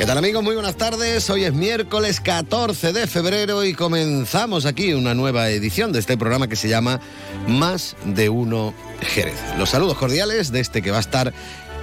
[0.00, 0.42] ¿Qué tal amigos?
[0.42, 1.28] Muy buenas tardes.
[1.28, 6.48] Hoy es miércoles 14 de febrero y comenzamos aquí una nueva edición de este programa
[6.48, 7.00] que se llama
[7.46, 9.36] Más de Uno Jerez.
[9.58, 11.34] Los saludos cordiales de este que va a estar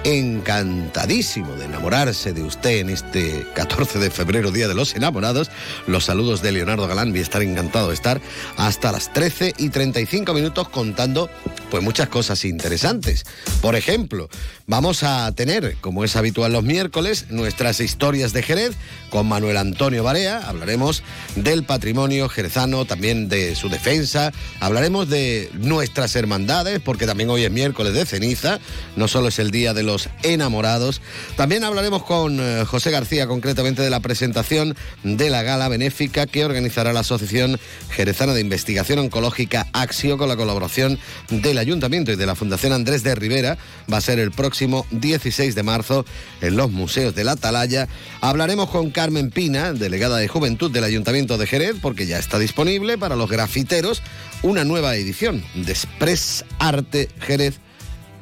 [0.04, 5.50] encantadísimo de enamorarse de usted en este 14 de febrero, Día de los Enamorados.
[5.86, 8.20] Los saludos de Leonardo Galán, voy a estar encantado de estar
[8.56, 11.30] hasta las 13 y 35 minutos contando
[11.70, 13.24] pues muchas cosas interesantes.
[13.60, 14.28] Por ejemplo,
[14.66, 18.74] vamos a tener, como es habitual los miércoles, nuestras historias de Jerez
[19.10, 20.38] con Manuel Antonio Barea.
[20.46, 21.02] Hablaremos
[21.36, 24.32] del patrimonio jerezano, también de su defensa.
[24.60, 28.58] Hablaremos de nuestras hermandades, porque también hoy es miércoles de ceniza,
[28.96, 31.00] no solo es el día de los enamorados.
[31.36, 36.44] También hablaremos con eh, José García, concretamente de la presentación de la gala benéfica que
[36.44, 37.58] organizará la Asociación
[37.90, 40.98] Jerezana de Investigación Oncológica Axio con la colaboración
[41.30, 43.56] del Ayuntamiento y de la Fundación Andrés de Rivera.
[43.90, 46.04] Va a ser el próximo 16 de marzo
[46.42, 47.88] en los museos de la Atalaya.
[48.20, 52.98] Hablaremos con Carmen Pina, delegada de Juventud del Ayuntamiento de Jerez, porque ya está disponible
[52.98, 54.02] para los grafiteros
[54.42, 57.58] una nueva edición de Express Arte Jerez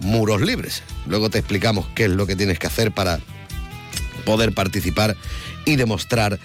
[0.01, 0.83] Muros Libres.
[1.07, 3.21] Luego te explicamos qué es lo que tienes que hacer para
[4.25, 5.17] poder participar
[5.65, 6.39] y demostrar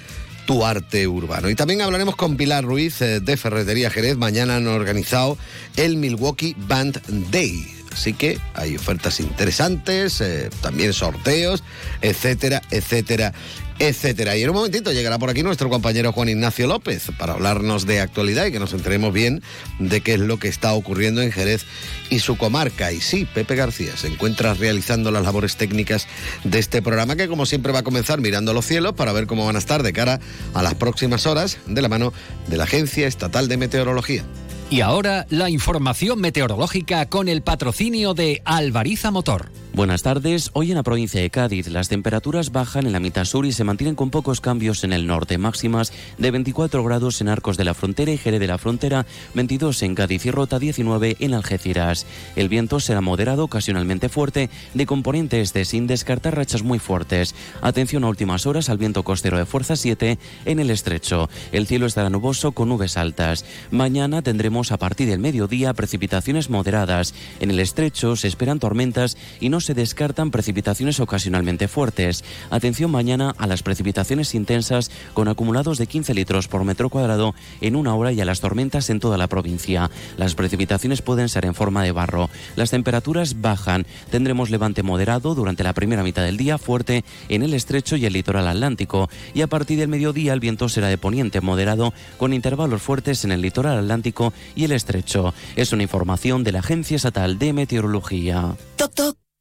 [0.45, 1.49] tu arte urbano.
[1.49, 4.17] Y también hablaremos con Pilar Ruiz eh, de Ferretería Jerez.
[4.17, 5.38] Mañana han organizado
[5.77, 7.66] el Milwaukee Band Day.
[7.91, 11.61] Así que hay ofertas interesantes, eh, también sorteos,
[12.02, 13.33] etcétera, etcétera,
[13.81, 14.37] etcétera.
[14.37, 17.99] Y en un momentito llegará por aquí nuestro compañero Juan Ignacio López para hablarnos de
[17.99, 19.42] actualidad y que nos enteremos bien
[19.80, 21.65] de qué es lo que está ocurriendo en Jerez
[22.11, 22.91] y su comarca.
[22.91, 26.08] Y sí, Pepe García se encuentra realizando las labores técnicas
[26.43, 29.47] de este programa que como siempre va a comenzar mirando los cielos para ver cómo
[29.47, 30.20] van a estar de cara
[30.53, 32.14] a las próximas horas de la mano
[32.47, 34.23] de la Agencia Estatal de Meteorología.
[34.70, 39.61] Y ahora la información meteorológica con el patrocinio de Alvariza Motor.
[39.73, 40.49] Buenas tardes.
[40.52, 43.64] Hoy en la provincia de Cádiz las temperaturas bajan en la mitad sur y se
[43.64, 47.73] mantienen con pocos cambios en el norte, máximas de 24 grados en Arcos de la
[47.73, 52.05] Frontera y Jerez de la Frontera, 22 en Cádiz y Rota, 19 en Algeciras.
[52.36, 57.33] El viento será moderado, ocasionalmente fuerte, de componente este, sin descartar rachas muy fuertes.
[57.61, 61.30] Atención a últimas horas al viento costero de fuerza 7 en el estrecho.
[61.53, 63.45] El cielo estará nuboso con nubes altas.
[63.71, 67.14] Mañana tendremos a partir del mediodía precipitaciones moderadas.
[67.39, 72.23] En el estrecho se esperan tormentas y no se descartan precipitaciones ocasionalmente fuertes.
[72.49, 77.76] Atención mañana a las precipitaciones intensas con acumulados de 15 litros por metro cuadrado en
[77.76, 79.89] una hora y a las tormentas en toda la provincia.
[80.17, 82.30] Las precipitaciones pueden ser en forma de barro.
[82.55, 83.86] Las temperaturas bajan.
[84.10, 88.14] Tendremos levante moderado durante la primera mitad del día, fuerte en el estrecho y el
[88.14, 89.10] litoral atlántico.
[89.33, 93.32] Y a partir del mediodía el viento será de poniente moderado con intervalos fuertes en
[93.32, 95.33] el litoral atlántico y el estrecho.
[95.55, 98.55] Es una información de la Agencia Estatal de Meteorología.
[98.77, 99.20] Toc, toc.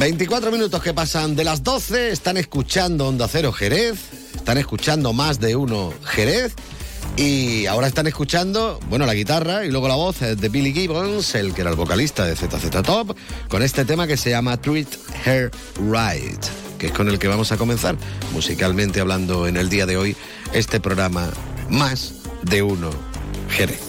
[0.00, 3.98] 24 minutos que pasan de las 12, están escuchando Onda Cero Jerez,
[4.34, 6.54] están escuchando más de uno Jerez.
[7.18, 11.52] Y ahora están escuchando, bueno, la guitarra y luego la voz de Billy Gibbons, el
[11.52, 13.14] que era el vocalista de ZZ Top,
[13.50, 14.88] con este tema que se llama Treat
[15.26, 16.46] Her Right,
[16.78, 17.94] que es con el que vamos a comenzar,
[18.32, 20.16] musicalmente hablando en el día de hoy,
[20.54, 21.28] este programa
[21.68, 22.14] más
[22.44, 22.88] de uno
[23.50, 23.82] Jerez.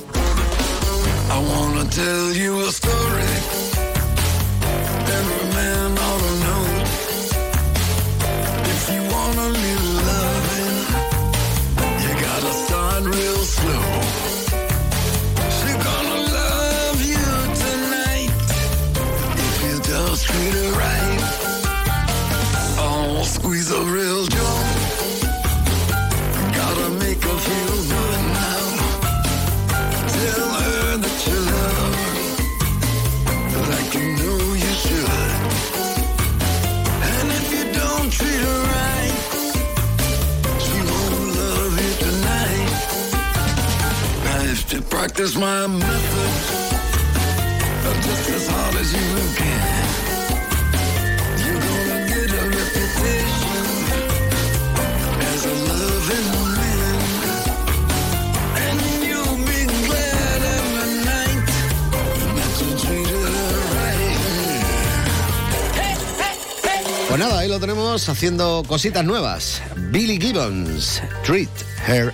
[68.09, 69.62] Haciendo cositas nuevas.
[69.92, 71.50] Billy Gibbons, Treat
[71.88, 72.13] Her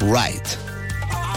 [0.00, 0.44] Right.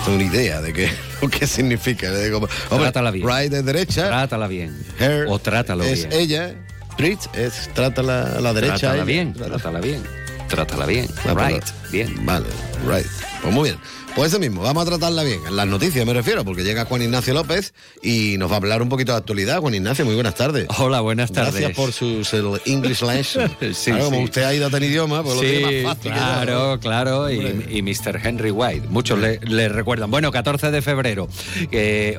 [0.06, 0.90] Tengo ni idea de qué,
[1.40, 2.10] qué significa.
[2.10, 3.28] Le digo, hombre, Trátala bien.
[3.28, 4.08] Right es derecha.
[4.08, 4.78] Trátala bien.
[5.00, 6.22] Her o trátalo es bien.
[6.22, 6.56] ella.
[6.98, 8.78] Treat es trátala a la derecha.
[8.78, 9.04] Trátala ella.
[9.06, 10.04] bien, Trátala- bien.
[10.48, 11.08] Trátala bien.
[11.36, 11.64] Right.
[11.92, 12.26] Bien.
[12.26, 12.46] Vale,
[12.88, 13.06] right.
[13.48, 13.80] Pues muy bien.
[14.14, 15.40] Pues eso mismo, vamos a tratarla bien.
[15.48, 17.74] En las noticias me refiero, porque llega Juan Ignacio López
[18.04, 19.60] y nos va a hablar un poquito de actualidad.
[19.62, 20.68] Juan Ignacio, muy buenas tardes.
[20.80, 21.54] Hola, buenas tardes.
[21.54, 23.50] Gracias por sus el English lesson.
[23.74, 26.12] Sí, Claro, como usted ha ido a tener idioma, pues lo Sí, tiene más fácil.
[26.12, 28.20] claro, claro, y, y Mr.
[28.22, 28.88] Henry White.
[28.90, 30.12] Muchos le, le recuerdan.
[30.12, 31.30] Bueno, 14 de febrero.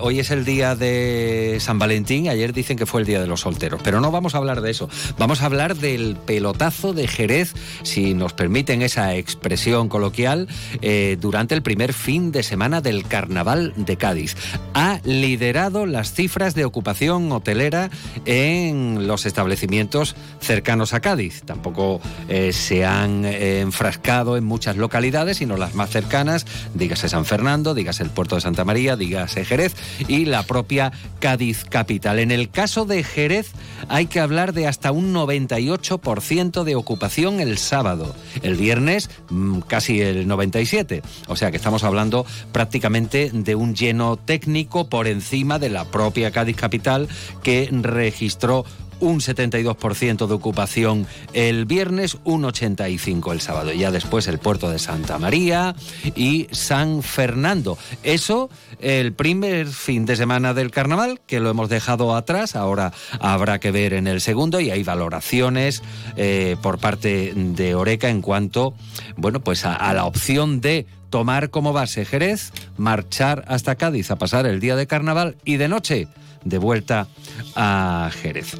[0.00, 2.28] hoy es el día de San Valentín.
[2.28, 3.80] Ayer dicen que fue el día de los solteros.
[3.84, 4.88] Pero no vamos a hablar de eso.
[5.18, 7.52] Vamos a hablar del pelotazo de Jerez,
[7.82, 10.48] si nos permiten esa expresión coloquial,
[10.80, 14.36] eh, durante el primer fin de semana del Carnaval de Cádiz.
[14.74, 17.90] Ha liderado las cifras de ocupación hotelera
[18.24, 21.42] en los establecimientos cercanos a Cádiz.
[21.42, 27.24] Tampoco eh, se han eh, enfrascado en muchas localidades, sino las más cercanas, dígase San
[27.24, 29.74] Fernando, dígase el puerto de Santa María, dígase Jerez
[30.06, 32.18] y la propia Cádiz capital.
[32.18, 33.52] En el caso de Jerez
[33.88, 38.14] hay que hablar de hasta un 98% de ocupación el sábado.
[38.42, 41.02] El viernes mm, casi el 97%.
[41.26, 46.30] O sea que estamos hablando prácticamente de un lleno técnico por encima de la propia
[46.30, 47.08] Cádiz capital
[47.42, 48.64] que registró
[49.00, 53.72] un 72% de ocupación el viernes, un 85% el sábado.
[53.72, 55.74] Y ya después el puerto de Santa María
[56.14, 57.78] y San Fernando.
[58.02, 58.50] Eso
[58.80, 63.70] el primer fin de semana del carnaval, que lo hemos dejado atrás, ahora habrá que
[63.70, 65.82] ver en el segundo y hay valoraciones
[66.16, 68.74] eh, por parte de Oreca en cuanto,
[69.16, 74.16] bueno, pues a, a la opción de tomar como base Jerez, marchar hasta Cádiz a
[74.16, 76.08] pasar el día de carnaval y de noche
[76.44, 77.08] de vuelta
[77.56, 78.56] a Jerez.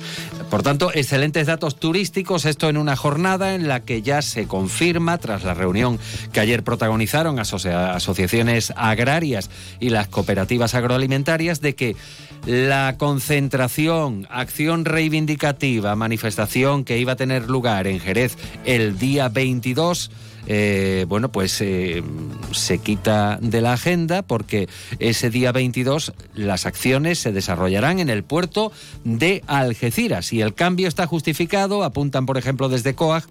[0.51, 5.19] Por tanto, excelentes datos turísticos, esto en una jornada en la que ya se confirma,
[5.19, 5.99] tras la reunión
[6.33, 9.49] que ayer protagonizaron asocia- asociaciones agrarias
[9.79, 11.97] y las cooperativas agroalimentarias, de que
[12.47, 20.11] la concentración, acción reivindicativa, manifestación que iba a tener lugar en Jerez el día 22,
[20.51, 22.03] eh, bueno, pues eh,
[22.53, 24.67] se quita de la agenda porque
[24.99, 28.73] ese día 22 las acciones se desarrollarán en el puerto
[29.05, 33.25] de Algeciras y el cambio está justificado, apuntan por ejemplo desde COAG,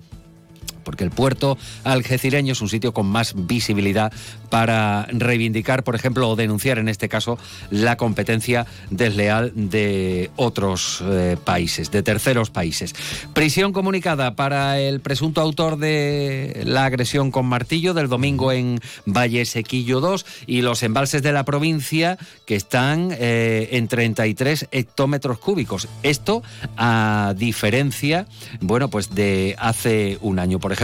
[0.88, 4.14] porque el puerto algecireño es un sitio con más visibilidad
[4.50, 7.38] para reivindicar, por ejemplo, o denunciar en este caso
[7.72, 12.96] la competencia desleal de otros eh, países, de terceros países.
[13.34, 19.46] Prisión comunicada para el presunto autor de la agresión con martillo del domingo en Valle
[19.46, 25.90] Sequillo 2 y los embalses de la provincia que están eh, en 33 hectómetros cúbicos.
[26.04, 26.44] Esto
[26.78, 28.26] a diferencia,
[28.62, 30.60] bueno, pues de hace un año.
[30.60, 30.77] Por ejemplo,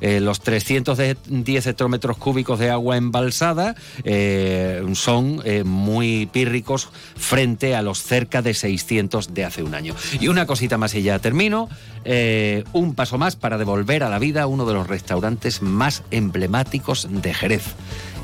[0.00, 3.74] eh, los 310 hectómetros cúbicos de agua embalsada
[4.04, 9.94] eh, son eh, muy pírricos frente a los cerca de 600 de hace un año.
[10.20, 11.68] Y una cosita más y ya termino.
[12.04, 17.06] eh, un paso más para devolver a la vida uno de los restaurantes más emblemáticos
[17.10, 17.62] de Jerez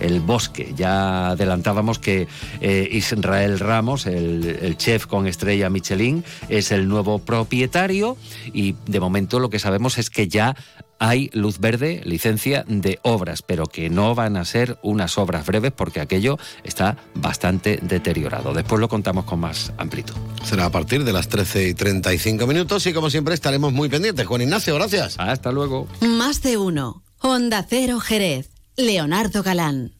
[0.00, 0.74] el bosque.
[0.76, 2.28] Ya adelantábamos que
[2.60, 8.16] Israel Ramos, el, el chef con estrella Michelin, es el nuevo propietario
[8.52, 10.54] y de momento lo que sabemos es que ya
[10.98, 15.72] hay luz verde, licencia de obras, pero que no van a ser unas obras breves
[15.72, 18.52] porque aquello está bastante deteriorado.
[18.52, 20.14] Después lo contamos con más amplitud.
[20.44, 24.26] Será a partir de las 13 y 35 minutos y como siempre estaremos muy pendientes.
[24.26, 25.16] Juan Ignacio, gracias.
[25.18, 25.88] Hasta luego.
[26.00, 27.02] Más de uno.
[27.20, 28.50] Honda Cero Jerez.
[28.76, 29.97] Leonardo Galán.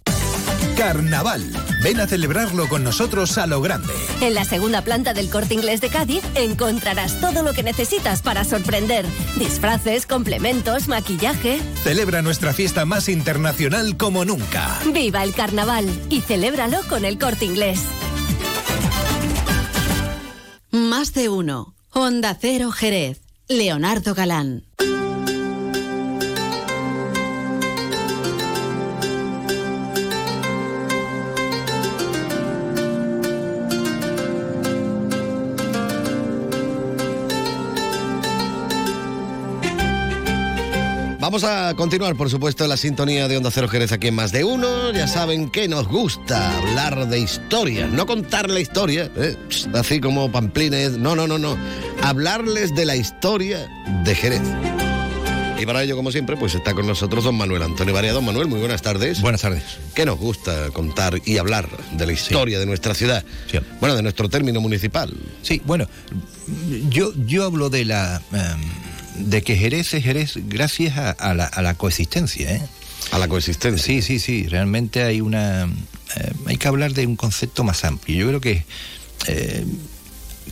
[0.79, 1.43] Carnaval.
[1.83, 3.93] Ven a celebrarlo con nosotros a lo grande.
[4.21, 8.45] En la segunda planta del Corte Inglés de Cádiz encontrarás todo lo que necesitas para
[8.45, 9.05] sorprender.
[9.37, 11.59] Disfraces, complementos, maquillaje.
[11.83, 14.79] Celebra nuestra fiesta más internacional como nunca.
[14.95, 15.85] ¡Viva el carnaval!
[16.11, 17.81] Y celébralo con el Corte Inglés.
[20.71, 21.75] Más de uno.
[21.91, 23.21] Honda Cero Jerez.
[23.49, 24.63] Leonardo Galán.
[41.29, 44.45] Vamos a continuar, por supuesto, la sintonía de Onda Cero Jerez aquí en Más de
[44.45, 44.91] Uno.
[44.93, 49.37] Ya saben que nos gusta hablar de historia, no contar la historia, ¿eh?
[49.75, 51.59] así como pamplines, no, no, no, no.
[52.03, 53.69] Hablarles de la historia
[54.05, 54.41] de Jerez.
[55.61, 58.15] Y para ello, como siempre, pues está con nosotros don Manuel Antonio Varia.
[58.15, 59.21] Don Manuel, muy buenas tardes.
[59.21, 59.65] Buenas tardes.
[59.95, 63.23] Que nos gusta contar y hablar de la historia de nuestra ciudad.
[63.81, 65.13] Bueno, de nuestro término municipal.
[65.43, 65.89] Sí, bueno,
[66.89, 68.88] yo, yo hablo de la em,
[69.19, 72.63] de que Jerez es Jerez gracias a, a la, a la coexistencia, ¿eh?
[73.13, 73.85] A la coexistencia.
[73.85, 74.47] Sí, sí, sí.
[74.47, 75.65] Realmente hay una.
[75.65, 78.19] eh, hay que hablar de un concepto más amplio.
[78.19, 78.65] Yo creo que
[79.27, 79.65] eh,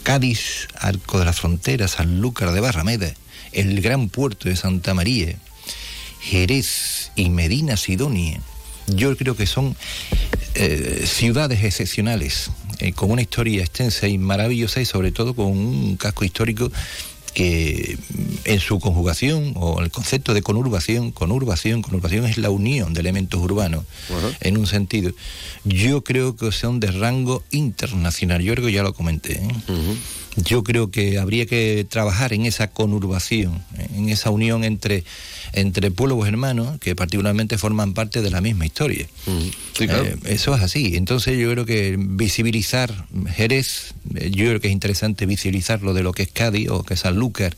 [0.03, 3.13] Cádiz, Arco de la Frontera, Sanlúcar de Barrameda,
[3.53, 5.37] el gran puerto de Santa María,
[6.21, 8.41] Jerez y Medina Sidonia,
[8.87, 9.77] yo creo que son
[10.55, 12.51] eh, ciudades excepcionales,
[12.95, 16.71] con una historia extensa y maravillosa y sobre todo con un casco histórico
[17.37, 17.99] que
[18.45, 23.39] en su conjugación o el concepto de conurbación, conurbación, conurbación es la unión de elementos
[23.39, 23.85] urbanos
[24.41, 25.13] en un sentido.
[25.63, 29.35] Yo creo que son de rango internacional, yo creo que ya lo comenté.
[29.35, 29.97] ¿eh?
[30.37, 33.63] Yo creo que habría que trabajar en esa conurbación,
[33.95, 35.05] en esa unión entre,
[35.53, 39.07] entre pueblos hermanos que particularmente forman parte de la misma historia.
[39.75, 40.05] claro.
[40.05, 40.97] Eh, eso es así.
[40.97, 46.03] Entonces yo creo que visibilizar Jerez, eh, yo creo que es interesante visibilizar lo de
[46.03, 47.57] lo que es Cádiz o que es Sanlúcar.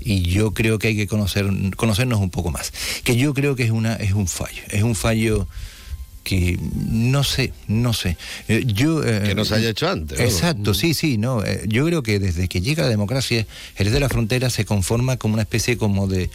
[0.00, 2.72] Y yo creo que hay que conocer, conocernos un poco más.
[3.04, 4.62] Que yo creo que es, una, es un fallo.
[4.70, 5.48] Es un fallo
[6.28, 6.58] que
[6.90, 8.18] no sé, no sé.
[8.48, 10.18] Eh, yo, eh, Que no se haya hecho antes.
[10.18, 10.24] ¿no?
[10.24, 11.42] Exacto, sí, sí, no.
[11.42, 15.16] eh, yo creo que desde que llega la democracia, Jerez de la Frontera se conforma
[15.16, 16.28] como una especie como de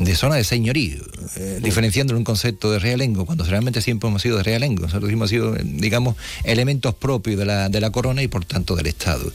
[0.00, 0.98] de zona de señorío,
[1.36, 5.30] eh, diferenciándolo un concepto de realengo, cuando realmente siempre hemos sido de realengo, nosotros hemos
[5.30, 9.32] sido, eh, digamos, elementos propios de la, de la corona y por tanto del Estado.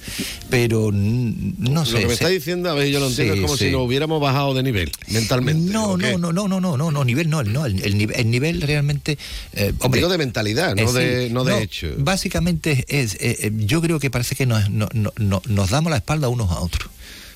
[0.49, 1.93] Pero no sé.
[1.93, 3.65] Lo que me está diciendo, a ver, yo lo entiendo, Sí, es como sí.
[3.65, 5.71] si nos hubiéramos bajado de nivel mentalmente.
[5.71, 8.61] No, no, no, no, no, no, no, no, nivel no, no el, el el nivel
[8.61, 9.17] realmente...
[9.53, 11.87] eh, hombre, Digo de mentalidad, no de, sí, no de hecho.
[11.97, 15.89] Básicamente es, eh, eh, yo creo que parece que nos, no- no- no- nos damos
[15.91, 16.89] la espalda unos a otros.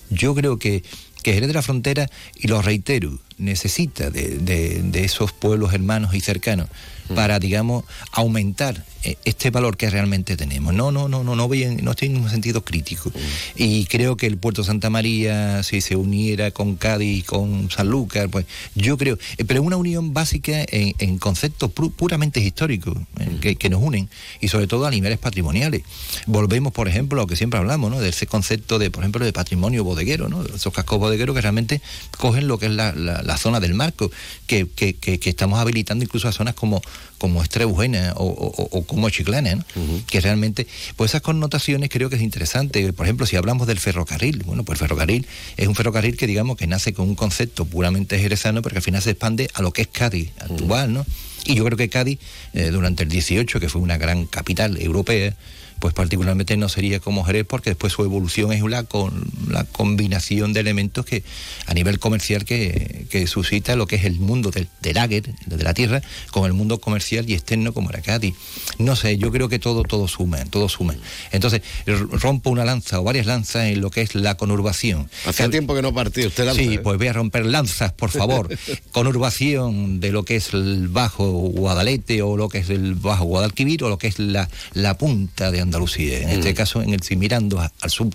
[0.09, 0.83] Yo creo que,
[1.25, 6.13] que Jerez de la Frontera, y lo reitero, necesita de, de- de esos pueblos hermanos
[6.15, 6.67] y cercanos
[7.13, 10.73] para, digamos, aumentar eh, este valor que realmente tenemos.
[10.73, 13.11] No, no, no, no, no, voy en- no estoy en un sentido crítico.
[13.55, 18.47] Y creo que el puerto Santa María, si se uniera con Cádiz con Sanlúcar, pues
[18.73, 23.55] yo creo, eh, pero una unión básica en, en conceptos pu- puramente históricos eh, que,
[23.55, 24.09] que nos unen
[24.41, 25.83] y sobre todo a niveles patrimoniales.
[26.25, 27.99] Volvemos, por ejemplo, a lo que siempre hablamos, ¿no?
[27.99, 30.43] De ese concepto de, por ejemplo, de patrimonio bodeguero, ¿no?
[30.43, 31.81] Esos cascos bodegueros que realmente
[32.17, 34.11] cogen lo que es la, la- la zona del marco,
[34.47, 36.81] que, que- que- que estamos habilitando incluso a zonas como,
[37.17, 39.65] como Estrebujena o, o- o como Chiclana, ¿no?
[40.07, 42.93] que realmente, pues esas connotaciones creo que es interesante.
[42.93, 45.27] Por ejemplo, si hablamos del ferrocarril, bueno, pues el ferrocarril
[45.57, 48.83] es un ferrocarril que digamos que nace con un concepto puramente jerezano, pero que al
[48.83, 51.05] final se expande a lo que es Cádiz actual, ¿no?
[51.45, 52.19] Y yo creo que Cádiz,
[52.53, 55.35] eh, durante el 18, que fue una gran capital europea,
[55.79, 60.53] pues particularmente no sería como Jerez porque después su evolución es la, con, la combinación
[60.53, 61.23] de elementos que
[61.67, 65.63] a nivel comercial que, que suscita lo que es el mundo del, del áger, de
[65.63, 66.01] la tierra,
[66.31, 68.35] con el mundo comercial y externo como era Cádiz.
[68.77, 70.95] No sé, yo creo que todo, todo suma, todo suma.
[71.31, 75.09] Entonces, rompo una lanza o varias lanzas en lo que es la conurbación.
[75.25, 76.79] Hacía tiempo que no partía usted lanza, Sí, ¿eh?
[76.79, 78.49] pues voy a romper lanzas, por favor.
[78.91, 83.83] Conurbación de lo que es el Bajo Guadalete o lo que es el Bajo Guadalquivir
[83.83, 86.19] o lo que es la, la punta de Andalucía.
[86.19, 86.55] En este Mm.
[86.55, 88.09] caso, en el sí, mirando a- al sur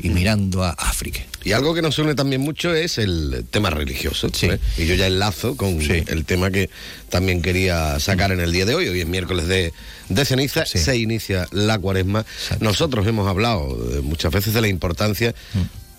[0.00, 1.20] y mirando a África.
[1.44, 4.28] Y algo que nos une también mucho es el tema religioso.
[4.42, 4.58] ¿eh?
[4.78, 6.70] Y yo ya enlazo con el tema que
[7.10, 8.88] también quería sacar en el día de hoy.
[8.88, 9.72] Hoy es miércoles de,
[10.08, 12.24] de ceniza, se inicia la cuaresma.
[12.60, 15.34] Nosotros hemos hablado eh, muchas veces de la importancia.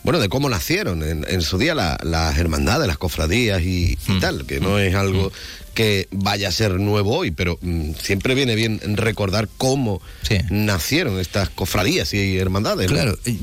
[0.04, 4.20] Bueno, de cómo nacieron en, en su día la- las hermandades, las cofradías y, y
[4.20, 5.32] tal, que no es algo
[5.76, 10.02] que vaya a ser nuevo hoy, pero mm, siempre viene bien recordar cómo
[10.50, 12.90] nacieron estas cofradías y hermandades.
[12.90, 12.96] ¿no?
[12.96, 13.38] Claro, eh,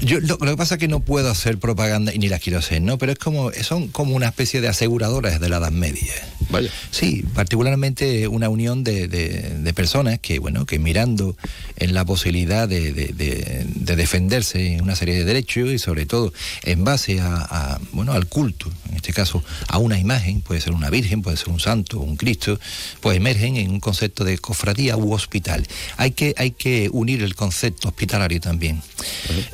[0.00, 2.58] yo lo, lo que pasa es que no puedo hacer propaganda y ni las quiero
[2.58, 2.98] hacer, ¿no?
[2.98, 6.12] Pero es como, son como una especie de aseguradoras de la Edad Media.
[6.50, 6.70] Vaya.
[6.90, 11.36] Sí, particularmente una unión de, de- de personas que, bueno, que mirando
[11.76, 16.06] en la posibilidad de, de- de- de defenderse en una serie de derechos y sobre
[16.06, 16.32] todo
[16.62, 20.72] en base a, a, bueno, al culto, en este caso a una imagen, puede ser
[20.72, 22.58] una virgen, puede ser un santo, un Cristo,
[23.00, 25.66] pues emergen en un concepto de cofradía u hospital.
[25.96, 28.82] Hay que, hay que unir el concepto hospitalario también.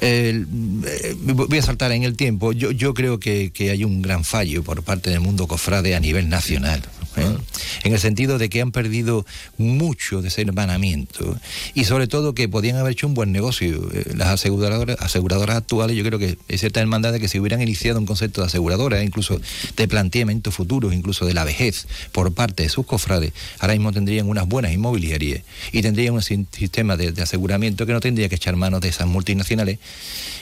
[0.00, 2.52] Eh, voy a saltar en el tiempo.
[2.52, 6.00] Yo, yo creo que, que hay un gran fallo por parte del mundo cofrade a
[6.00, 6.77] nivel nacional.
[7.16, 7.36] ¿Eh?
[7.84, 9.24] en el sentido de que han perdido
[9.56, 11.38] mucho de ese hermanamiento
[11.74, 13.88] y sobre todo que podían haber hecho un buen negocio.
[13.92, 17.62] Eh, Las aseguradoras, aseguradoras actuales, yo creo que es cierta hermandad de que si hubieran
[17.62, 19.40] iniciado un concepto de aseguradora, incluso
[19.76, 24.28] de planteamientos futuros, incluso de la vejez por parte de sus cofrades, ahora mismo tendrían
[24.28, 25.42] unas buenas inmobiliarias
[25.72, 29.06] y tendrían un sistema de, de aseguramiento que no tendría que echar manos de esas
[29.06, 29.78] multinacionales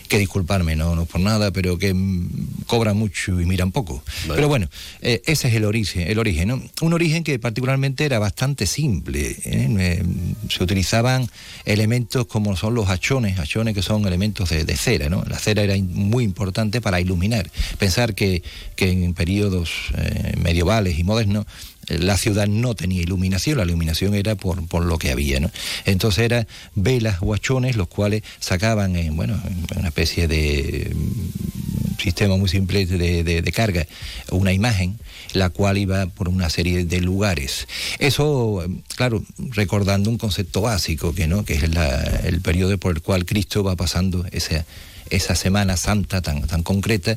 [0.09, 4.03] que disculparme, no, no por nada, pero que mm, cobran mucho y miran poco.
[4.29, 4.69] Pero bueno,
[5.01, 6.61] eh, ese es el origen, el origen, ¿no?
[6.81, 9.31] Un origen que particularmente era bastante simple.
[9.45, 9.69] ¿eh?
[9.79, 10.03] Eh,
[10.49, 11.29] se utilizaban
[11.65, 15.25] elementos como son los hachones, hachones que son elementos de, de cera, ¿no?
[15.29, 17.51] La cera era muy importante para iluminar.
[17.79, 18.43] Pensar que,
[18.75, 21.47] que en periodos eh, medievales y modernos
[21.89, 25.51] la ciudad no tenía iluminación, la iluminación era por, por lo que había, ¿no?
[25.85, 29.41] Entonces eran velas o hachones los cuales sacaban, en, bueno,
[29.71, 33.87] en una especie de mm, sistema muy simple de, de- carga,
[34.31, 34.99] una imagen,
[35.33, 37.67] la cual iba por una serie de lugares.
[37.99, 42.95] Eso, eh, claro, recordando un concepto básico, que no, que es la- el periodo por
[42.97, 44.65] el cual Cristo va pasando esa
[45.09, 47.17] esa Semana Santa tan, tan concreta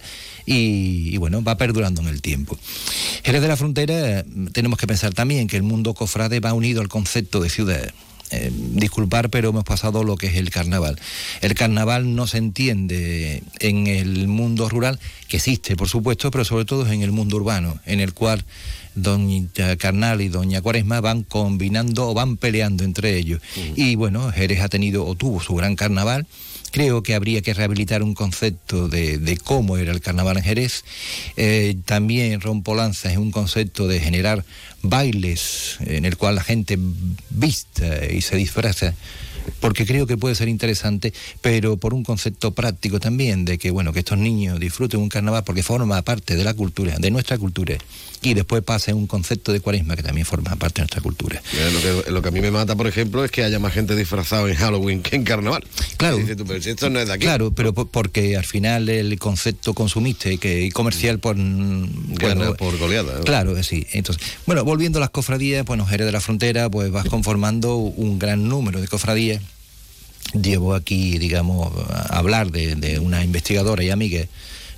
[0.49, 2.57] y, y, bueno, va perdurando en el tiempo.
[3.23, 6.81] Jerez de la Frontera, eh, tenemos que pensar también que el mundo cofrade va unido
[6.81, 7.93] al concepto de ciudad.
[8.31, 10.99] Eh, disculpar, pero hemos pasado lo que es el carnaval.
[11.41, 16.65] El carnaval no se entiende en el mundo rural, que existe, por supuesto, pero sobre
[16.65, 18.45] todo en el mundo urbano, en el cual
[18.93, 23.41] Doña Carnal y Doña Cuaresma van combinando o van peleando entre ellos.
[23.75, 26.27] Y bueno, Jerez ha tenido o tuvo su gran carnaval.
[26.71, 30.83] Creo que habría que rehabilitar un concepto de, de cómo era el carnaval en Jerez.
[31.37, 34.45] Eh, también Rompolanza es un concepto de generar
[34.81, 36.77] bailes en el cual la gente
[37.29, 38.93] vista y se disfraza
[39.59, 43.93] porque creo que puede ser interesante, pero por un concepto práctico también, de que bueno,
[43.93, 47.77] que estos niños disfruten un carnaval porque forma parte de la cultura, de nuestra cultura,
[48.21, 51.41] y después pase un concepto de cuaresma que también forma parte de nuestra cultura.
[51.53, 53.73] Eh, Lo que, lo que a mí me mata, por ejemplo, es que haya más
[53.73, 55.63] gente disfrazada en Halloween que en Carnaval.
[55.97, 56.17] Claro.
[56.37, 57.23] Tú, pero si esto no es de aquí.
[57.23, 62.15] Claro, pero po- porque al final el concepto consumista y, que, y comercial por, mm,
[62.57, 63.21] por goleada.
[63.21, 63.87] Claro, que sí.
[63.93, 68.19] Entonces, bueno, volviendo a las cofradías, bueno, Jerez de la Frontera, pues vas conformando un
[68.19, 69.38] gran número de cofradías.
[70.33, 74.25] Llevo aquí, digamos, a hablar de, una investigadora y amiga,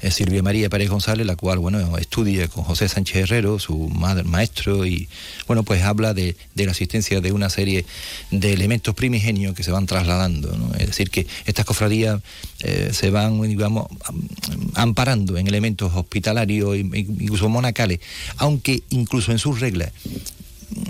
[0.02, 4.24] eh, Silvia María Pérez González, la cual, bueno, estudia con José Sánchez Herrero, su madre,
[4.24, 5.10] maestro, y,
[5.48, 7.86] bueno, pues habla de, de la existencia de una serie
[8.32, 10.58] de elementos primigenios que se van trasladando.
[10.80, 12.22] Es decir, que estas cofradías
[12.62, 14.28] eh, se van, digamos, am-
[14.76, 18.00] amparando en elementos hospitalarios incluso monacales,
[18.38, 19.92] aunque incluso en sus reglas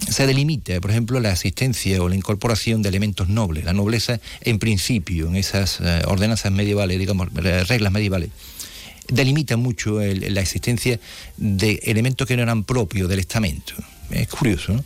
[0.09, 3.63] se delimita, por ejemplo, la asistencia o la incorporación de elementos nobles.
[3.65, 8.29] La nobleza, en principio, en esas eh, ordenanzas medievales, digamos, reglas medievales,
[9.07, 10.99] delimita mucho el- la existencia
[11.37, 13.73] de elementos que no eran propios del estamento.
[14.13, 14.83] Es curioso, ¿no?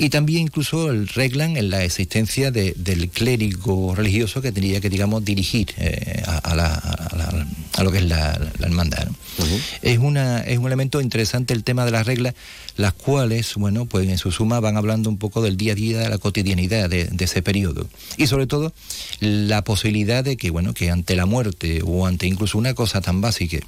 [0.00, 4.90] Y también incluso el- reglan en la existencia de- del clérigo religioso que tenía que,
[4.90, 9.06] digamos, dirigir eh, a, a la- a la- a lo que es la, la hermandad.
[9.06, 9.14] ¿no?
[9.82, 12.34] es, una, es un elemento interesante el tema de las reglas,
[12.76, 15.98] las cuales, bueno, pues en su suma van hablando un poco del día a día,
[15.98, 17.88] de la cotidianidad de, de ese periodo.
[18.16, 18.72] Y sobre todo,
[19.20, 23.20] la posibilidad de que, bueno, que ante la muerte o ante incluso una cosa tan
[23.20, 23.58] básica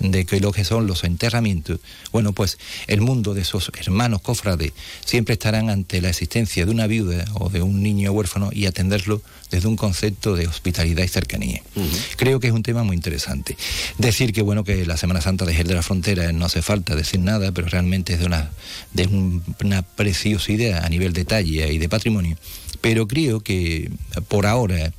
[0.00, 1.78] de que lo que son los enterramientos,
[2.10, 4.72] bueno, pues el mundo de esos hermanos cofrades
[5.04, 9.22] siempre estarán ante la existencia de una viuda o de un niño huérfano y atenderlo
[9.50, 11.62] desde un concepto de hospitalidad y cercanía.
[12.16, 13.56] Creo que es un tema muy interesante.
[13.98, 16.94] Decir que, bueno, que la Semana Santa de Jerez de la Frontera no hace falta
[16.96, 18.50] decir nada, pero realmente es de una,
[18.92, 22.36] de un- una preciosidad a nivel de talla y de patrimonio.
[22.80, 23.90] Pero creo que
[24.28, 24.92] por ahora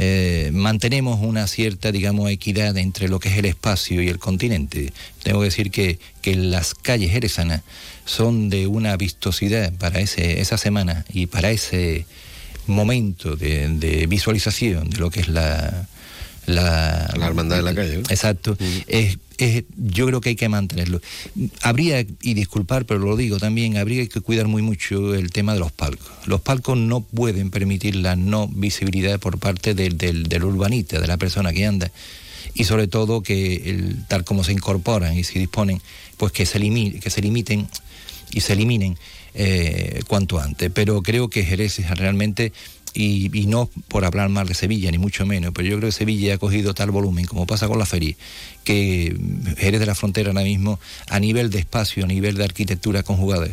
[0.00, 4.92] eh, mantenemos una cierta, digamos, equidad entre lo que es el espacio y el continente.
[5.24, 7.62] Tengo que decir que, que las calles jerezanas
[8.04, 12.06] son de una vistosidad para ese, esa semana y para ese
[12.68, 15.88] momento de, de visualización de lo que es la...
[16.48, 17.98] La, La hermandad de la calle.
[18.08, 18.56] Exacto.
[18.86, 21.00] Es- es- yo creo que hay que mantenerlo.
[21.62, 25.60] Habría, y disculpar, pero lo digo también, habría que cuidar muy mucho el tema de
[25.60, 26.08] los palcos.
[26.26, 31.06] Los palcos no pueden permitir la no visibilidad por parte del, del, del urbanita, de
[31.06, 31.90] la persona que anda.
[32.54, 35.80] Y sobre todo que el- tal como se incorporan y se disponen,
[36.16, 37.68] pues que se, limi- que se limiten
[38.32, 38.96] y se eliminen
[39.34, 40.70] eh, cuanto antes.
[40.74, 42.52] Pero creo que Jerez realmente,
[42.94, 45.96] y, y no por hablar mal de Sevilla, ni mucho menos, pero yo creo que
[45.96, 48.14] Sevilla ha cogido tal volumen, como pasa con la feria,
[48.64, 49.16] que
[49.56, 53.48] Jerez de la Frontera ahora mismo, a nivel de espacio, a nivel de arquitectura conjugada,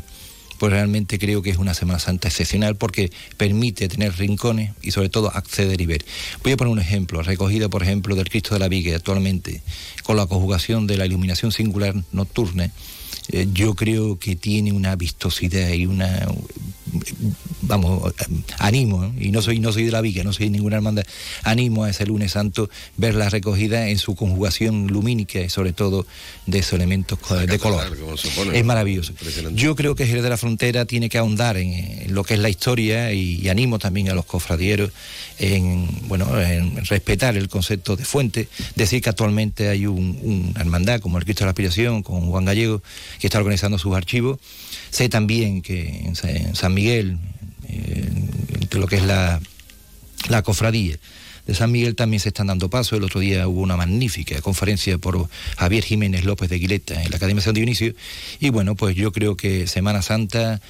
[0.57, 5.09] pues realmente creo que es una Semana Santa excepcional porque permite tener rincones y sobre
[5.09, 6.05] todo acceder y ver.
[6.43, 9.61] Voy a poner un ejemplo, recogida por ejemplo del Cristo de la Viga actualmente,
[10.03, 12.71] con la conjugación de la iluminación singular nocturna
[13.29, 16.27] eh, yo creo que tiene una vistosidad y una
[17.62, 18.13] vamos,
[18.60, 21.03] animo, y no soy, no soy de la viga, no soy ninguna hermandad,
[21.43, 26.05] animo a ese lunes santo ver la recogida en su conjugación lumínica y sobre todo
[26.45, 27.97] de esos elementos de color.
[28.36, 28.58] pone.
[28.58, 29.13] Es maravilloso.
[29.53, 32.39] Yo creo que Jerez de la Frontera tiene que ahondar en, en lo que es
[32.39, 34.91] la historia y, y animo también a los cofradieros
[35.39, 38.47] en, bueno, en respetar el concepto de fuente.
[38.75, 42.45] Decir que actualmente hay un, una hermandad como el Cristo de la Aspiración, con Juan
[42.45, 42.81] Gallego,
[43.19, 44.39] que está organizando sus archivos.
[44.89, 46.15] Sé también que en
[46.55, 47.17] San Miguel, eh,
[48.61, 49.39] entre lo que es la,
[50.29, 50.97] la cofradía
[51.45, 52.97] de San Miguel también se están dando pasos.
[52.97, 57.17] El otro día hubo una magnífica conferencia por Javier Jiménez López de Guileta en la
[57.17, 57.93] Academia San Dionisio.
[58.39, 60.61] Y bueno, pues yo creo que Semana Santa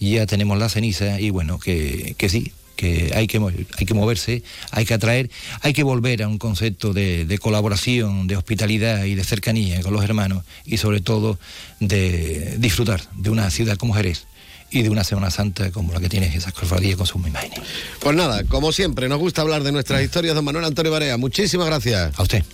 [0.00, 3.40] ya tenemos la ceniza y bueno, que, que sí, que hay que,
[3.78, 8.26] hay que moverse, hay que atraer, hay que volver a un concepto de, de colaboración,
[8.26, 11.38] de hospitalidad y de cercanía con los hermanos y sobre todo
[11.80, 14.26] de disfrutar de una ciudad como Jerez
[14.74, 17.60] y de una Semana Santa como la que tiene esas cofradías con sus imágenes.
[18.00, 21.16] Pues nada, como siempre, nos gusta hablar de nuestras historias, don Manuel Antonio Barea.
[21.16, 22.18] Muchísimas gracias.
[22.18, 22.44] A usted.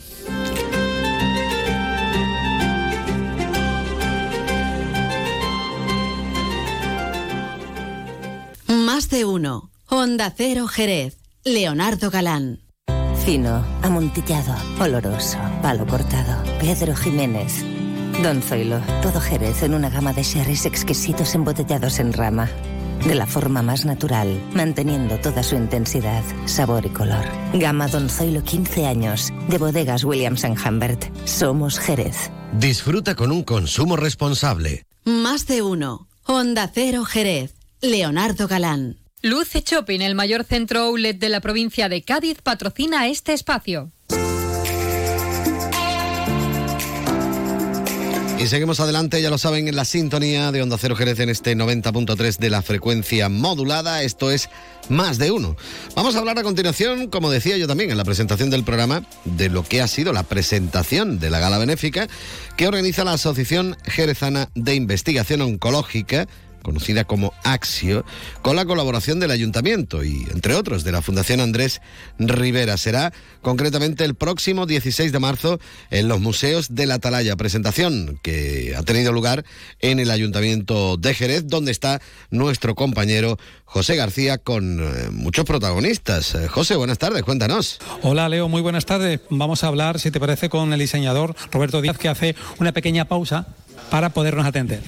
[8.66, 9.70] Más de uno.
[9.87, 11.16] Onda Cero Jerez.
[11.42, 12.61] Leonardo Galán.
[13.24, 16.42] Fino, amontillado, oloroso, palo cortado.
[16.61, 17.64] Pedro Jiménez.
[18.22, 22.50] Don Zoilo, todo Jerez en una gama de sherries exquisitos embotellados en rama.
[23.06, 27.24] De la forma más natural, manteniendo toda su intensidad, sabor y color.
[27.54, 31.06] Gama Don Zoilo 15 años, de bodegas Williams⁇ Humbert.
[31.26, 32.30] Somos Jerez.
[32.52, 34.85] Disfruta con un consumo responsable.
[35.04, 36.06] Más de uno.
[36.24, 37.54] Onda Cero Jerez.
[37.80, 38.98] Leonardo Galán.
[39.22, 43.92] Luce Shopping, el mayor centro outlet de la provincia de Cádiz, patrocina este espacio.
[48.40, 51.55] Y seguimos adelante, ya lo saben, en la sintonía de Onda Cero Jerez en este
[51.55, 54.03] 90.3 de la frecuencia modulada.
[54.03, 54.48] Esto es
[54.88, 55.57] más de uno.
[55.94, 59.50] Vamos a hablar a continuación, como decía yo también en la presentación del programa, de
[59.50, 62.09] lo que ha sido la presentación de la gala benéfica
[62.57, 66.26] que organiza la Asociación Jerezana de Investigación Oncológica
[66.62, 68.05] conocida como Axio,
[68.42, 71.81] con la colaboración del Ayuntamiento y, entre otros, de la Fundación Andrés
[72.18, 72.77] Rivera.
[72.77, 77.37] Será concretamente el próximo 16 de marzo en los Museos de la Atalaya.
[77.37, 79.44] Presentación que ha tenido lugar
[79.81, 86.35] en el Ayuntamiento de Jerez, donde está nuestro compañero José García con eh, muchos protagonistas.
[86.35, 87.79] Eh, José, buenas tardes, cuéntanos.
[88.03, 89.20] Hola Leo, muy buenas tardes.
[89.31, 93.05] Vamos a hablar, si te parece, con el diseñador Roberto Díaz, que hace una pequeña
[93.05, 93.46] pausa
[93.90, 94.81] para podernos atender.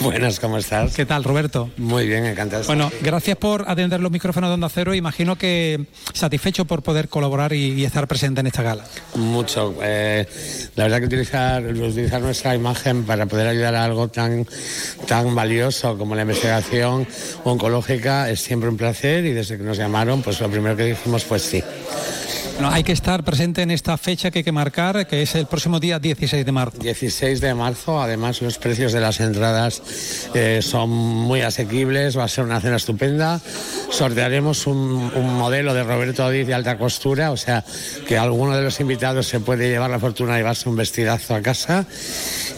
[0.00, 0.94] Buenas, ¿cómo estás?
[0.94, 1.70] ¿Qué tal, Roberto?
[1.76, 2.64] Muy bien, encantado.
[2.64, 2.96] Bueno, aquí.
[3.02, 4.94] gracias por atender los micrófonos de Onda Cero.
[4.94, 5.84] Imagino que
[6.14, 8.84] satisfecho por poder colaborar y, y estar presente en esta gala.
[9.14, 9.74] Mucho.
[9.82, 10.26] eh,
[10.76, 14.46] la verdad que utilizar, utilizar nuestra imagen para poder ayudar a algo tan,
[15.06, 17.06] tan valioso como la investigación
[17.44, 21.24] oncológica es siempre un placer y desde que nos llamaron, pues lo primero que dijimos
[21.24, 21.62] pues sí.
[22.54, 25.46] Bueno, hay que estar presente en esta fecha que hay que marcar, que es el
[25.46, 26.76] próximo día 16 de marzo.
[26.78, 29.82] 16 de marzo, además los precios de las entradas
[30.34, 33.40] eh, son muy asequibles, va a ser una cena estupenda.
[33.90, 37.64] Sortearemos un, modelo de Roberto Díaz de alta costura, o sea
[38.06, 41.42] que alguno de los invitados se puede llevar la fortuna de llevarse un vestidazo a
[41.42, 41.86] casa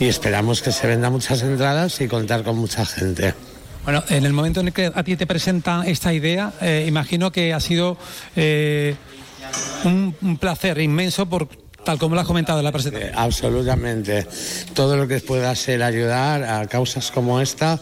[0.01, 3.35] y esperamos que se vendan muchas entradas y contar con mucha gente.
[3.85, 7.33] Bueno, en el momento en el que a ti te presentan esta idea, eh, imagino
[7.33, 7.97] que ha sido
[8.37, 8.95] eh,
[9.85, 11.49] un, un placer inmenso por
[11.85, 13.11] tal como lo has comentado en la presentación.
[13.11, 14.27] Eh, absolutamente.
[14.75, 17.79] Todo lo que pueda ser ayudar a causas como esta,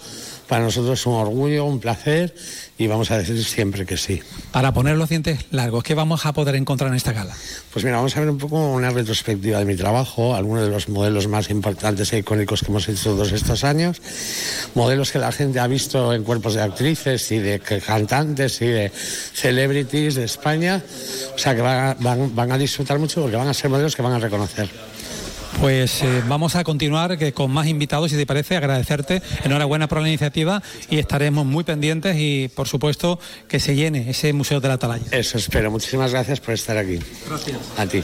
[0.50, 2.34] para nosotros es un orgullo, un placer
[2.76, 4.20] y vamos a decir siempre que sí.
[4.50, 7.34] Para poner los dientes largos, ¿qué vamos a poder encontrar en esta gala?
[7.72, 10.88] Pues mira, vamos a ver un poco una retrospectiva de mi trabajo, algunos de los
[10.88, 14.02] modelos más importantes e icónicos que hemos hecho todos estos años,
[14.74, 18.90] modelos que la gente ha visto en cuerpos de actrices y de cantantes y de
[19.34, 20.82] celebrities de España,
[21.34, 23.94] o sea que van a, van- van a disfrutar mucho porque van a ser modelos
[23.94, 24.68] que van a reconocer.
[25.60, 29.20] Pues eh, vamos a continuar que con más invitados, si te parece, agradecerte.
[29.44, 34.32] Enhorabuena por la iniciativa y estaremos muy pendientes y, por supuesto, que se llene ese
[34.32, 35.04] Museo de la Atalaya.
[35.10, 35.70] Eso espero.
[35.70, 36.98] Muchísimas gracias por estar aquí.
[37.28, 37.58] Gracias.
[37.76, 38.02] A ti.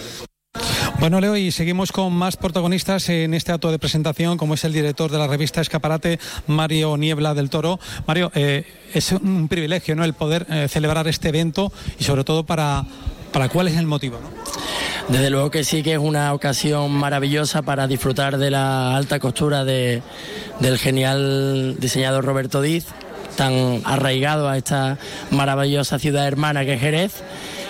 [1.01, 4.75] Bueno, Leo, y seguimos con más protagonistas en este acto de presentación, como es el
[4.75, 7.81] director de la revista Escaparate, Mario Niebla del Toro.
[8.07, 10.05] Mario, eh, es un privilegio ¿no?
[10.05, 12.85] el poder eh, celebrar este evento y sobre todo para,
[13.33, 14.19] para cuál es el motivo.
[14.21, 14.76] ¿no?
[15.09, 19.65] Desde luego que sí que es una ocasión maravillosa para disfrutar de la alta costura
[19.65, 20.03] de-
[20.59, 22.87] del genial diseñador Roberto Diz,
[23.37, 24.99] tan arraigado a esta
[25.31, 27.13] maravillosa ciudad hermana que es Jerez,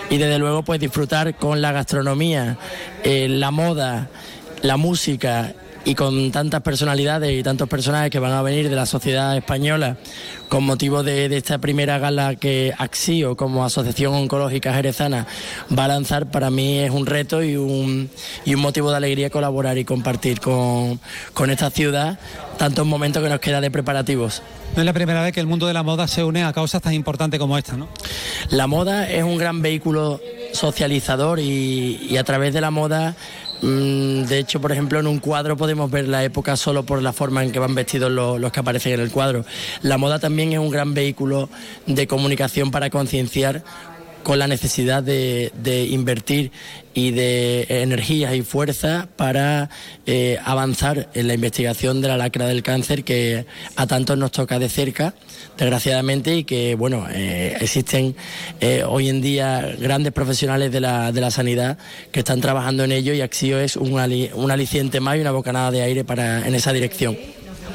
[0.08, 2.56] y desde luego pues disfrutar con la gastronomía,
[3.04, 4.08] eh, la moda,
[4.62, 5.52] la música
[5.86, 9.96] y con tantas personalidades y tantos personajes que van a venir de la sociedad española
[10.48, 15.28] con motivo de, de esta primera gala que Axio como Asociación Oncológica Jerezana
[15.76, 18.10] va a lanzar, para mí es un reto y un,
[18.44, 21.00] y un motivo de alegría colaborar y compartir con,
[21.32, 22.18] con esta ciudad
[22.58, 24.42] tantos momentos que nos queda de preparativos.
[24.74, 26.82] No es la primera vez que el mundo de la moda se une a causas
[26.82, 27.88] tan importantes como esta, ¿no?
[28.50, 30.20] La moda es un gran vehículo
[30.52, 33.14] socializador y, y a través de la moda,
[33.62, 37.44] de hecho, por ejemplo, en un cuadro podemos ver la época solo por la forma
[37.44, 39.44] en que van vestidos los, los que aparecen en el cuadro.
[39.82, 41.48] La moda también es un gran vehículo
[41.86, 43.62] de comunicación para concienciar
[44.26, 46.50] con la necesidad de, de invertir
[46.94, 49.70] y de energías y fuerzas para
[50.04, 54.58] eh, avanzar en la investigación de la lacra del cáncer que a tantos nos toca
[54.58, 55.14] de cerca,
[55.56, 58.16] desgraciadamente, y que, bueno, eh, existen
[58.60, 61.78] eh, hoy en día grandes profesionales de la, de la sanidad
[62.10, 65.30] que están trabajando en ello y Axio es un, ali- un aliciente más y una
[65.30, 67.16] bocanada de aire para, en esa dirección.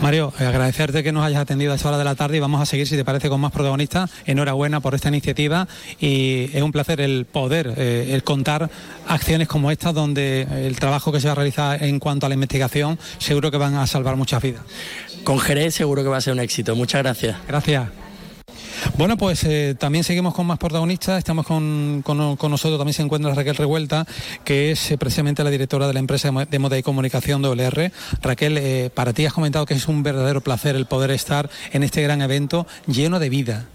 [0.02, 2.66] Mario, agradecerte que nos hayas atendido a esta hora de la tarde y vamos a
[2.66, 4.10] seguir, si te parece, con más protagonistas.
[4.26, 5.68] Enhorabuena por esta iniciativa
[6.00, 8.72] y es un placer el poder, eh, el contar
[9.08, 12.36] acciones como esta donde el trabajo que se va a realizar en cuanto a la
[12.36, 14.64] investigación seguro que van a salvar muchas vidas.
[15.24, 16.76] Con Jerez seguro que va a ser un éxito.
[16.76, 17.38] Muchas gracias.
[17.48, 18.01] Gracias.
[18.98, 21.18] Bueno, pues eh, también seguimos con más protagonistas.
[21.18, 24.06] Estamos con, con- con nosotros, también se encuentra Raquel Revuelta,
[24.44, 27.42] que es eh, precisamente la directora de la empresa de mo- de moda y comunicación
[27.42, 27.92] WR.
[28.22, 31.84] Raquel, eh, para ti has comentado que es un verdadero placer el poder estar en
[31.84, 33.66] este gran evento lleno de vida.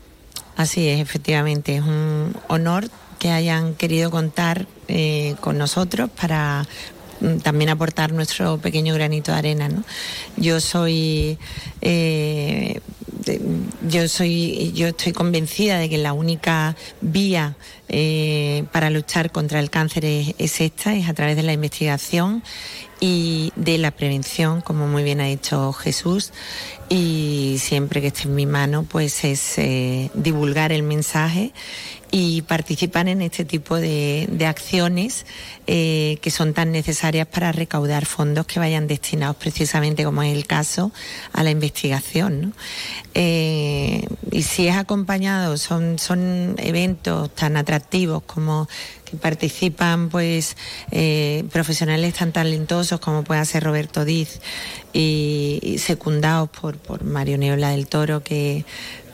[0.57, 2.89] Así es, efectivamente, es un honor
[3.19, 4.67] que hayan querido contar
[5.41, 6.65] con nosotros para
[7.43, 9.69] también aportar nuestro pequeño granito de arena.
[9.69, 9.85] ¿no?
[10.37, 11.39] Yo soy
[11.81, 12.81] eh,
[13.89, 17.57] yo soy yo estoy convencida de que la única vía
[17.89, 22.43] eh, para luchar contra el cáncer es, es esta, es a través de la investigación
[23.01, 26.33] y de la prevención, como muy bien ha dicho Jesús,
[26.89, 31.53] y siempre que esté en mi mano, pues es eh, divulgar el mensaje
[32.19, 35.27] y participar en este tipo de, de acciones
[35.67, 40.47] eh, que son tan necesarias para recaudar fondos que vayan destinados precisamente, como es el
[40.47, 40.93] caso,
[41.35, 42.55] a la investigación.
[43.13, 48.67] Eh, y si es acompañado, son, son eventos tan atractivos como
[49.05, 50.57] que participan pues
[50.93, 54.41] eh, profesionales tan talentosos como puede ser Roberto Diz
[54.95, 58.65] y, y secundados por, por Mario Niebla del Toro que,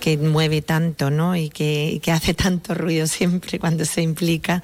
[0.02, 1.36] que mueve tanto ¿no?
[1.36, 4.60] y, que, que hace tanto ruido siempre cuando se implica,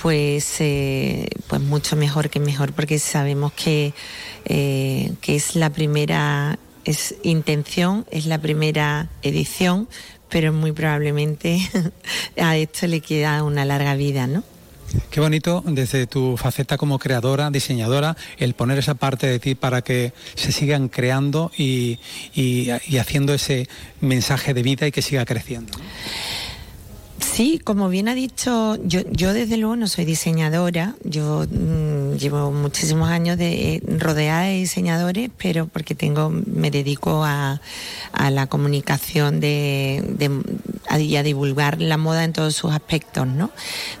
[0.00, 3.92] pues, eh, pues mucho mejor que mejor porque sabemos que,
[4.44, 9.88] eh, que es la primera es intención, es la primera edición,
[10.28, 11.58] pero muy probablemente
[12.40, 14.44] a esto le queda una larga vida, ¿no?
[15.10, 19.82] Qué bonito desde tu faceta como creadora, diseñadora, el poner esa parte de ti para
[19.82, 21.98] que se sigan creando y,
[22.34, 23.68] y- haciendo ese
[24.00, 25.72] mensaje de vida y que siga creciendo.
[27.20, 32.50] Sí, como bien ha dicho, yo, yo desde luego no soy diseñadora, yo mm, llevo
[32.52, 37.60] muchísimos años de, rodeada de diseñadores, pero porque tengo, me dedico a,
[38.12, 40.02] a la comunicación de-
[40.88, 43.50] a- y a divulgar la moda en todos sus aspectos, ¿no?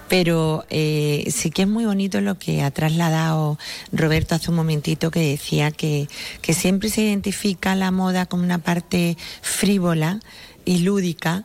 [0.08, 3.58] Pero eh, sí que es muy bonito lo que ha trasladado
[3.92, 6.08] Roberto hace un momentito que decía que,
[6.42, 10.20] que siempre se identifica la moda como una parte frívola
[10.64, 11.44] y lúdica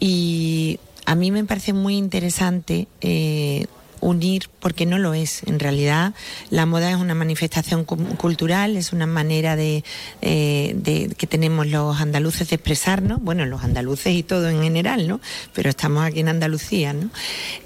[0.00, 3.66] y a mí me parece muy interesante eh,
[4.04, 5.42] unir, porque no lo es.
[5.44, 6.12] En realidad,
[6.50, 9.82] la moda es una manifestación cu- cultural, es una manera de,
[10.22, 15.08] eh, de- que tenemos los andaluces de expresarnos, bueno, los andaluces y todo en general,
[15.08, 15.20] ¿no?
[15.54, 17.08] Pero estamos aquí en Andalucía, ¿no?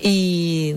[0.00, 0.76] Y,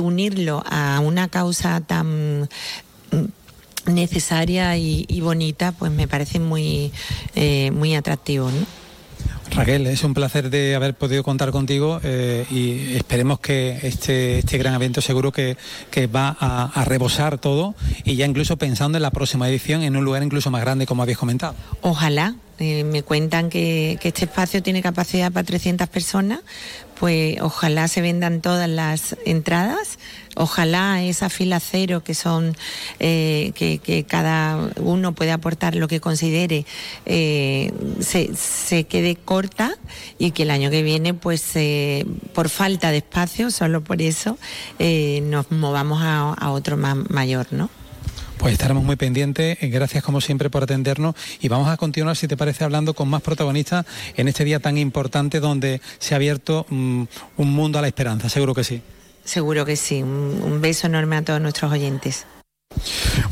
[0.00, 6.92] unirlo a una causa tan mm, necesaria y, y bonita, pues me parece muy,
[7.34, 8.77] eh, muy atractivo, ¿no?
[9.54, 14.58] Raquel, es un placer de haber podido contar contigo eh, y esperemos que este, este
[14.58, 15.56] gran evento seguro que,
[15.90, 19.96] que va a, a rebosar todo y ya incluso pensando en la próxima edición en
[19.96, 21.54] un lugar incluso más grande como habéis comentado.
[21.80, 22.34] Ojalá.
[22.58, 26.40] Eh, me cuentan que, este espacio tiene capacidad para 300 personas,
[26.98, 29.98] pues ojalá se vendan todas las entradas,
[30.34, 32.56] ojalá esa fila cero que son,
[32.98, 36.66] eh, que, cada uno puede aportar lo que considere,
[37.06, 39.74] eh, se, quede corta
[40.18, 41.52] y que el año que viene, pues
[42.32, 44.36] por falta de espacio, solo por eso,
[44.78, 47.70] nos movamos a, a otro más mayor, ¿no?
[48.38, 49.58] Pues estaremos muy pendientes.
[49.60, 53.20] Gracias como siempre por atendernos y vamos a continuar, si te parece, hablando con más
[53.20, 53.84] protagonistas
[54.16, 57.02] en este día tan importante donde se ha abierto mm,
[57.36, 58.28] un mundo a la esperanza.
[58.28, 58.80] Seguro que sí.
[59.24, 60.02] Seguro que sí.
[60.02, 62.26] Un beso enorme a todos nuestros oyentes.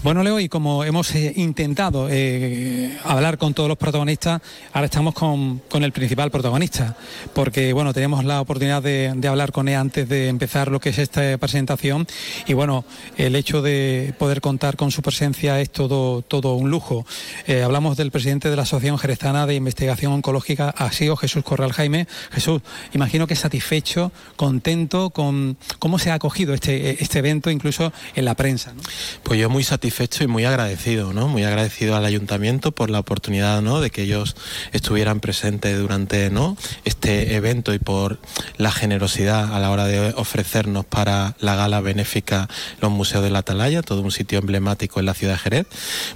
[0.03, 4.41] Bueno, Leo, y como hemos eh, intentado eh, hablar con todos los protagonistas,
[4.73, 6.97] ahora estamos con, con el principal protagonista,
[7.35, 10.91] porque bueno, tenemos la oportunidad de, de hablar con él antes de empezar lo que
[10.91, 12.07] es esta presentación
[12.47, 12.85] y bueno,
[13.17, 17.07] el hecho de poder contar con su presencia es todo, todo un lujo.
[17.47, 22.07] Eh, hablamos del presidente de la Asociación Jerezana de Investigación Oncológica, ASIO, Jesús Corral Jaime.
[22.33, 28.25] Jesús, imagino que satisfecho, contento con cómo se ha acogido este, este evento, incluso en
[28.25, 28.75] la prensa.
[29.23, 31.29] Pues yo muy satisfecho y muy agradecido, ¿no?
[31.29, 33.81] Muy agradecido al ayuntamiento por la oportunidad, ¿no?
[33.81, 34.37] De que ellos
[34.73, 36.57] estuvieran presentes durante, ¿no?
[36.85, 38.19] Este evento y por
[38.57, 42.49] la generosidad a la hora de ofrecernos para la gala benéfica
[42.81, 45.67] los museos de la Atalaya, todo un sitio emblemático en la ciudad de Jerez.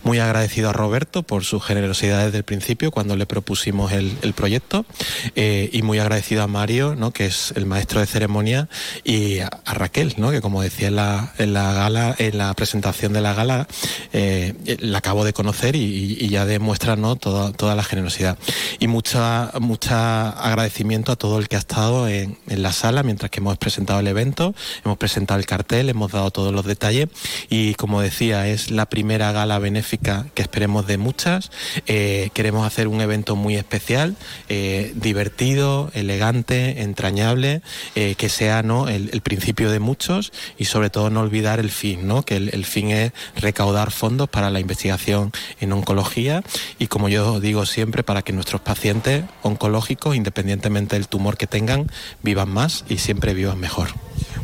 [0.03, 4.33] Muy agradecido a Roberto por su generosidad desde el principio cuando le propusimos el, el
[4.33, 4.87] proyecto
[5.37, 7.13] eh, y muy agradecido a Mario, ¿no?
[7.13, 8.69] Que es el maestro de ceremonia
[9.05, 10.31] y a, a Raquel, ¿no?
[10.31, 13.67] Que como decía en la, en la gala, en la presentación de la gala,
[14.13, 17.17] eh, la acabo de conocer y, y ya demuestra ¿no?
[17.17, 18.39] toda, toda la generosidad.
[18.79, 23.31] Y mucha, mucha agradecimiento a todo el que ha estado en, en la sala mientras
[23.31, 27.09] que hemos presentado el evento, hemos presentado el cartel, hemos dado todos los detalles
[27.49, 31.51] y como decía, es la primera gala benéfica que esperemos de muchas.
[31.87, 34.17] Eh, queremos hacer un evento muy especial,
[34.49, 37.63] eh, divertido, elegante, entrañable,
[37.95, 38.89] que sea ¿no?
[38.89, 42.23] el, principio de muchos y sobre todo no olvidar el fin, ¿no?
[42.23, 46.43] que el fin es recaudar fondos para la investigación en oncología
[46.79, 51.91] y como yo digo siempre, para que nuestros pacientes oncológicos, independientemente del tumor que tengan,
[52.23, 53.89] vivan más y siempre vivan mejor.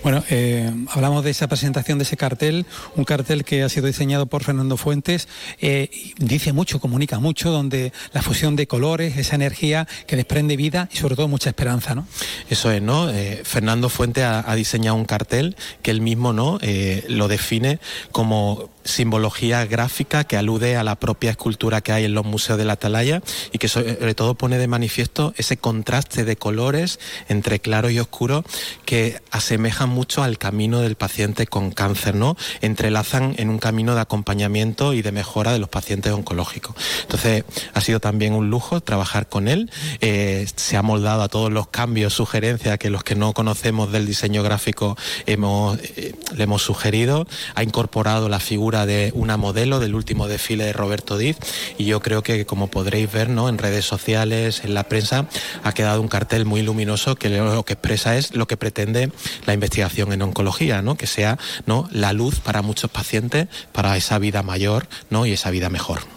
[0.02, 4.26] Bueno, eh, hablamos de esa presentación de ese cartel, un cartel que ha sido diseñado
[4.26, 5.28] por Fernando Fuentes,
[5.60, 10.88] eh, dice mucho, comunica mucho, donde la fusión de colores, esa energía que desprende vida
[10.92, 12.06] y sobre todo mucha esperanza, ¿no?
[12.50, 13.10] Eso es, ¿no?
[13.10, 16.58] Eh, Fernando Fuente ha, ha, diseñado un cartel que él mismo, ¿no?
[16.62, 17.80] Eh, lo define
[18.12, 22.64] como simbología gráfica que alude a la propia escultura que hay en los museos de
[22.64, 23.22] la Atalaya
[23.52, 28.44] y que sobre todo pone de manifiesto ese contraste de colores entre claro y oscuro
[28.84, 32.36] que asemejan mucho al camino del paciente con cáncer, ¿no?
[32.60, 36.76] Entrelazan en un camino de acompañamiento y de mejora de los pacientes oncológicos.
[37.02, 37.44] Entonces,
[37.74, 39.70] ha sido también un lujo trabajar con él.
[40.00, 44.06] Eh, se ha moldado a todos los cambios, sugerencias que los que no conocemos del
[44.06, 44.96] diseño gráfico
[45.26, 47.26] hemos, eh, le hemos sugerido.
[47.54, 51.38] Ha incorporado la figura de una modelo del último desfile de Roberto Diz
[51.78, 53.48] y yo creo que como podréis ver ¿no?
[53.48, 55.26] en redes sociales, en la prensa,
[55.62, 59.10] ha quedado un cartel muy luminoso que lo que expresa es lo que pretende
[59.46, 60.96] la investigación en oncología, ¿no?
[60.96, 61.88] que sea ¿no?
[61.92, 65.24] la luz para muchos pacientes, para esa vida mayor ¿no?
[65.24, 66.15] y esa vida mejor.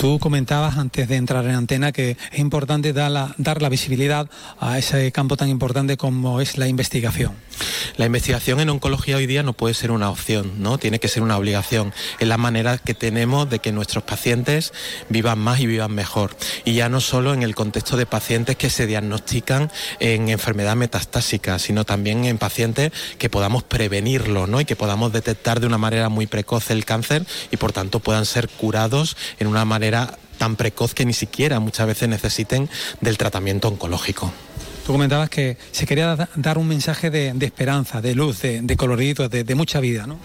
[0.00, 4.30] Tú comentabas antes de entrar en antena que es importante dar la, dar la visibilidad
[4.58, 7.34] a ese campo tan importante como es la investigación.
[7.98, 10.78] La investigación en oncología hoy día no puede ser una opción, ¿no?
[10.78, 11.92] Tiene que ser una obligación.
[12.18, 14.72] Es la manera que tenemos de que nuestros pacientes
[15.10, 16.34] vivan más y vivan mejor.
[16.64, 21.58] Y ya no solo en el contexto de pacientes que se diagnostican en enfermedad metastásica,
[21.58, 24.62] sino también en pacientes que podamos prevenirlo, ¿no?
[24.62, 28.24] Y que podamos detectar de una manera muy precoz el cáncer y por tanto puedan
[28.24, 29.89] ser curados en una manera
[30.38, 32.68] tan precoz que ni siquiera muchas veces necesiten
[33.00, 34.32] del tratamiento oncológico.
[34.86, 38.76] Tú comentabas que se quería da dar un mensaje de, esperanza, de luz, de, de
[38.76, 40.18] colorido, de, mucha vida, ¿no?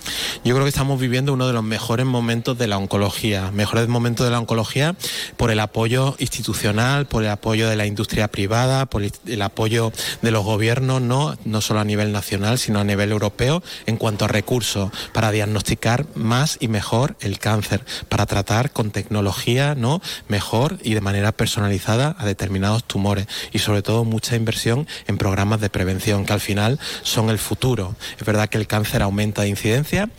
[0.43, 4.25] Yo creo que estamos viviendo uno de los mejores momentos de la oncología, mejores momentos
[4.25, 4.95] de la oncología
[5.37, 9.91] por el apoyo institucional, por el apoyo de la industria privada, por el apoyo
[10.21, 14.25] de los gobiernos, no, no solo a nivel nacional, sino a nivel europeo, en cuanto
[14.25, 20.77] a recursos para diagnosticar más y mejor el cáncer, para tratar con tecnología, no, mejor
[20.83, 23.27] y de manera personalizada a determinados tumores.
[23.51, 27.95] Y sobre todo mucha inversión en programas de prevención que al final son el futuro.
[28.19, 30.09] Es verdad que el cáncer aumenta de incidencia,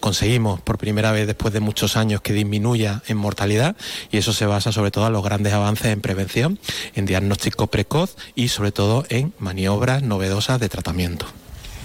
[0.00, 3.76] conseguimos por primera vez después de muchos años que disminuya en mortalidad
[4.12, 6.58] y eso se basa sobre todo en los grandes avances en prevención,
[6.94, 11.26] en diagnóstico precoz y sobre todo en maniobras novedosas de tratamiento.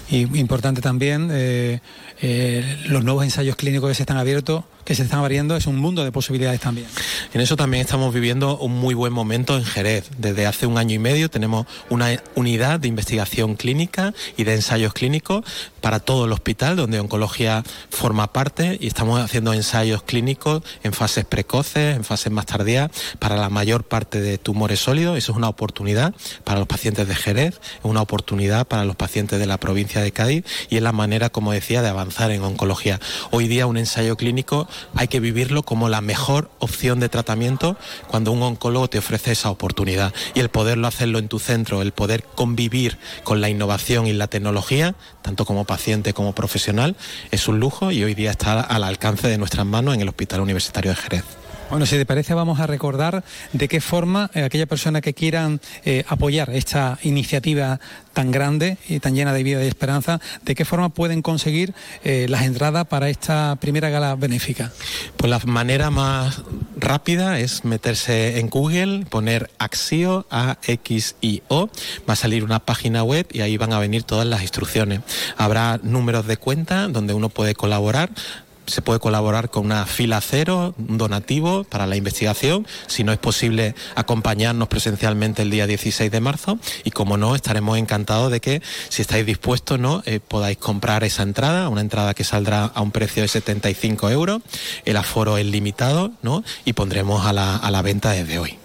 [0.08, 1.80] Y importante también eh,
[2.20, 5.76] eh, los nuevos ensayos clínicos que se están abiertos que se están abriendo es un
[5.76, 6.86] mundo de posibilidades también.
[7.32, 10.10] En eso también estamos viviendo un muy buen momento en Jerez.
[10.18, 14.92] Desde hace un año y medio tenemos una unidad de investigación clínica y de ensayos
[14.92, 15.44] clínicos
[15.80, 21.24] para todo el hospital, donde oncología forma parte y estamos haciendo ensayos clínicos en fases
[21.24, 25.18] precoces, en fases más tardías, para la mayor parte de tumores sólidos.
[25.18, 29.38] Eso es una oportunidad para los pacientes de Jerez, es una oportunidad para los pacientes
[29.38, 33.00] de la provincia de Cádiz y es la manera, como decía, de avanzar en oncología.
[33.30, 37.76] Hoy día un ensayo clínico hay que vivirlo como la mejor opción de tratamiento
[38.08, 40.12] cuando un oncólogo te ofrece esa oportunidad.
[40.34, 44.28] Y el poderlo hacerlo en tu centro, el poder convivir con la innovación y la
[44.28, 46.96] tecnología, tanto como paciente como profesional,
[47.30, 50.40] es un lujo y hoy día está al alcance de nuestras manos en el Hospital
[50.40, 51.41] Universitario de Jerez.
[51.72, 55.58] Bueno, si te parece, vamos a recordar de qué forma eh, aquellas personas que quieran
[55.86, 57.80] eh, apoyar esta iniciativa
[58.12, 61.72] tan grande y tan llena de vida y esperanza, de qué forma pueden conseguir
[62.04, 64.70] eh, las entradas para esta primera gala benéfica.
[65.16, 66.42] Pues la manera más
[66.76, 71.70] rápida es meterse en Google, poner Axio, A-X-I-O,
[72.06, 75.00] va a salir una página web y ahí van a venir todas las instrucciones.
[75.38, 78.10] Habrá números de cuenta donde uno puede colaborar
[78.66, 83.18] se puede colaborar con una fila cero, un donativo para la investigación, si no es
[83.18, 88.62] posible acompañarnos presencialmente el día 16 de marzo y como no, estaremos encantados de que
[88.88, 92.90] si estáis dispuestos no Eh, podáis comprar esa entrada, una entrada que saldrá a un
[92.90, 94.42] precio de 75 euros,
[94.84, 96.42] el aforo es limitado ¿no?
[96.64, 98.58] y pondremos a la, a la venta desde hoy.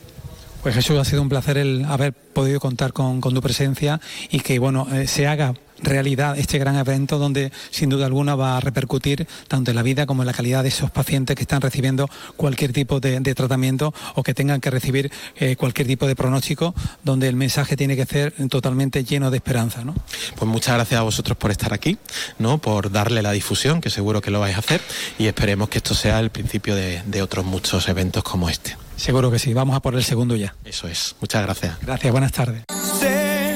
[0.64, 4.60] Pues Jesús, ha sido un placer el haber podido contar con, tu presencia y que
[4.60, 9.28] bueno eh, se haga realidad este gran evento donde sin duda alguna va a repercutir
[9.48, 12.74] tanto en la vida como en la calidad de esos pacientes que están recibiendo cualquier
[12.74, 16.74] tipo de, de tratamiento o que tengan que recibir eh, cualquier tipo de pronóstico
[17.04, 19.84] donde el mensaje tiene que ser totalmente lleno de esperanza.
[19.84, 19.96] ¿no?
[20.36, 21.98] Pues muchas gracias a vosotros por estar aquí,
[22.40, 22.58] ¿no?
[22.58, 24.82] por darle la difusión, que seguro que lo vais a hacer,
[25.18, 28.78] y esperemos que esto sea el principio de, de otros muchos eventos como este.
[28.96, 30.56] Seguro que sí, vamos a por el segundo ya.
[30.66, 31.78] Eso es, muchas gracias.
[31.82, 32.64] Gracias, buenas tardes.
[33.00, 33.56] Sé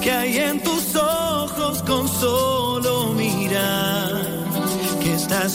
[0.00, 1.15] que hay en tus ojos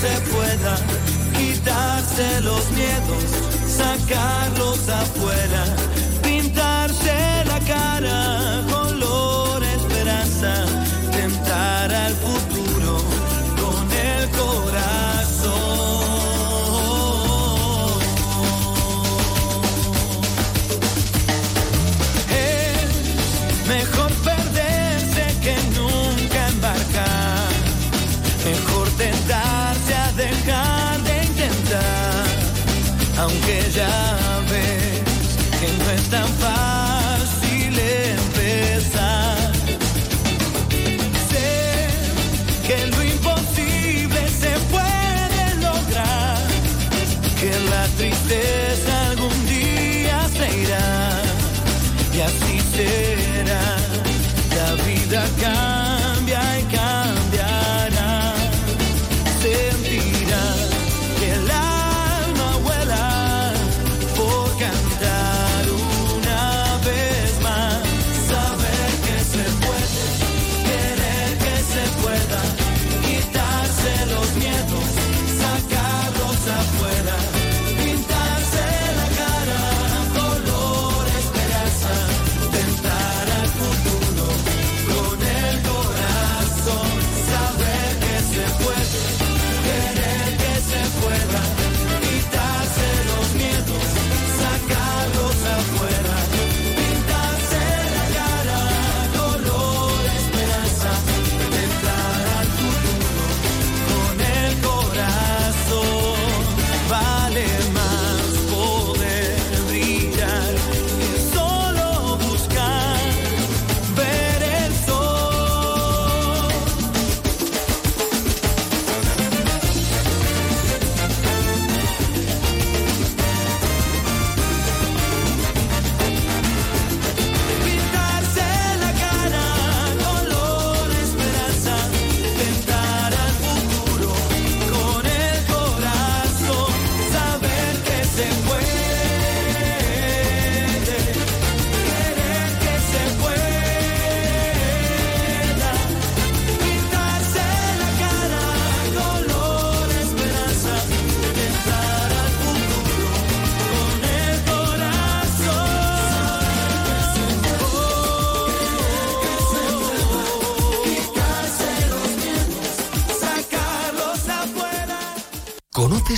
[0.00, 0.76] se pueda,
[1.36, 3.24] quitarse los miedos,
[3.68, 5.64] sacarlos afuera,
[6.22, 8.69] pintarse la cara
[33.30, 36.59] aunque ya ves que no es tan fácil.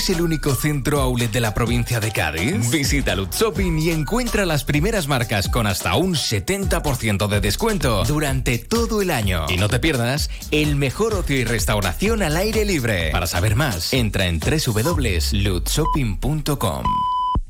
[0.03, 2.69] ¿Conoces el único centro outlet de la provincia de Cádiz?
[2.69, 8.57] Visita Lutz Shopping y encuentra las primeras marcas con hasta un 70% de descuento durante
[8.57, 9.45] todo el año.
[9.47, 13.11] Y no te pierdas el mejor ocio y restauración al aire libre.
[13.11, 16.83] Para saber más, entra en www.lutzshopping.com.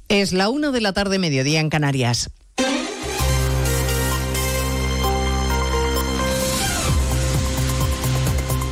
[0.09, 2.29] Es la 1 de la tarde, mediodía en Canarias.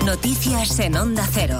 [0.05, 1.59] Noticias en Onda Cero.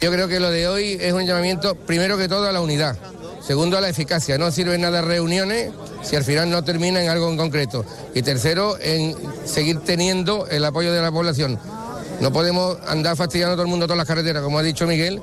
[0.00, 2.98] Yo creo que lo de hoy es un llamamiento, primero que todo, a la unidad.
[3.40, 4.36] Segundo, a la eficacia.
[4.38, 5.72] No sirven nada reuniones
[6.02, 7.84] si al final no termina en algo en concreto.
[8.14, 11.58] Y tercero, en seguir teniendo el apoyo de la población.
[12.20, 15.22] No podemos andar fastidiando a todo el mundo todas las carreteras, como ha dicho Miguel.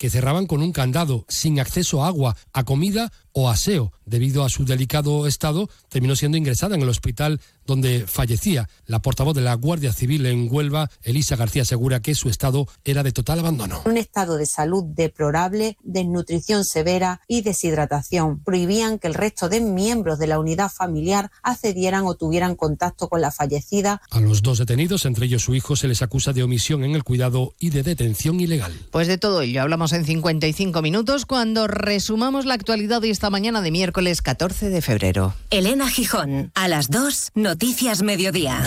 [0.00, 3.92] que cerraban con un candado, sin acceso a agua, a comida o aseo.
[4.06, 7.38] Debido a su delicado estado, terminó siendo ingresada en el hospital
[7.70, 8.68] donde fallecía.
[8.86, 13.04] La portavoz de la Guardia Civil en Huelva, Elisa García, asegura que su estado era
[13.04, 13.82] de total abandono.
[13.84, 18.40] Un estado de salud deplorable, desnutrición severa y deshidratación.
[18.42, 23.20] Prohibían que el resto de miembros de la unidad familiar accedieran o tuvieran contacto con
[23.20, 24.02] la fallecida.
[24.10, 27.04] A los dos detenidos, entre ellos su hijo, se les acusa de omisión en el
[27.04, 28.72] cuidado y de detención ilegal.
[28.90, 33.62] Pues de todo ello hablamos en 55 minutos cuando resumamos la actualidad de esta mañana
[33.62, 35.34] de miércoles 14 de febrero.
[35.50, 37.59] Elena Gijón, a las 2, Noticias
[38.02, 38.62] Mediodía.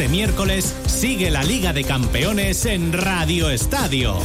[0.00, 4.16] Este miércoles sigue la Liga de Campeones en Radio Estadio.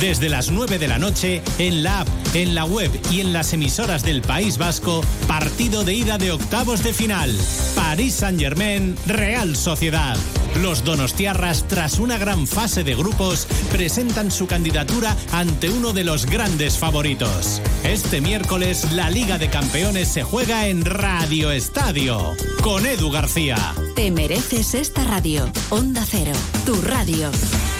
[0.00, 3.52] Desde las 9 de la noche, en la app, en la web y en las
[3.52, 7.32] emisoras del País Vasco, partido de ida de octavos de final.
[7.76, 10.16] París Saint-Germain, Real Sociedad.
[10.62, 16.26] Los donostiarras, tras una gran fase de grupos, presentan su candidatura ante uno de los
[16.26, 17.62] grandes favoritos.
[17.84, 23.74] Este miércoles, la Liga de Campeones se juega en Radio Estadio, con Edu García.
[23.94, 25.19] Te mereces esta radio.
[25.70, 26.32] Onda Cero,
[26.64, 27.79] tu radio.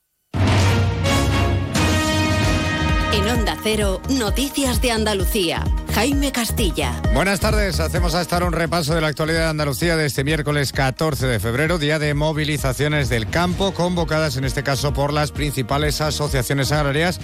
[3.13, 5.65] En Onda Cero, Noticias de Andalucía.
[5.93, 7.01] Jaime Castilla.
[7.13, 10.71] Buenas tardes, hacemos hasta ahora un repaso de la actualidad de Andalucía de este miércoles
[10.71, 15.99] 14 de febrero, día de movilizaciones del campo, convocadas en este caso por las principales
[15.99, 17.19] asociaciones agrarias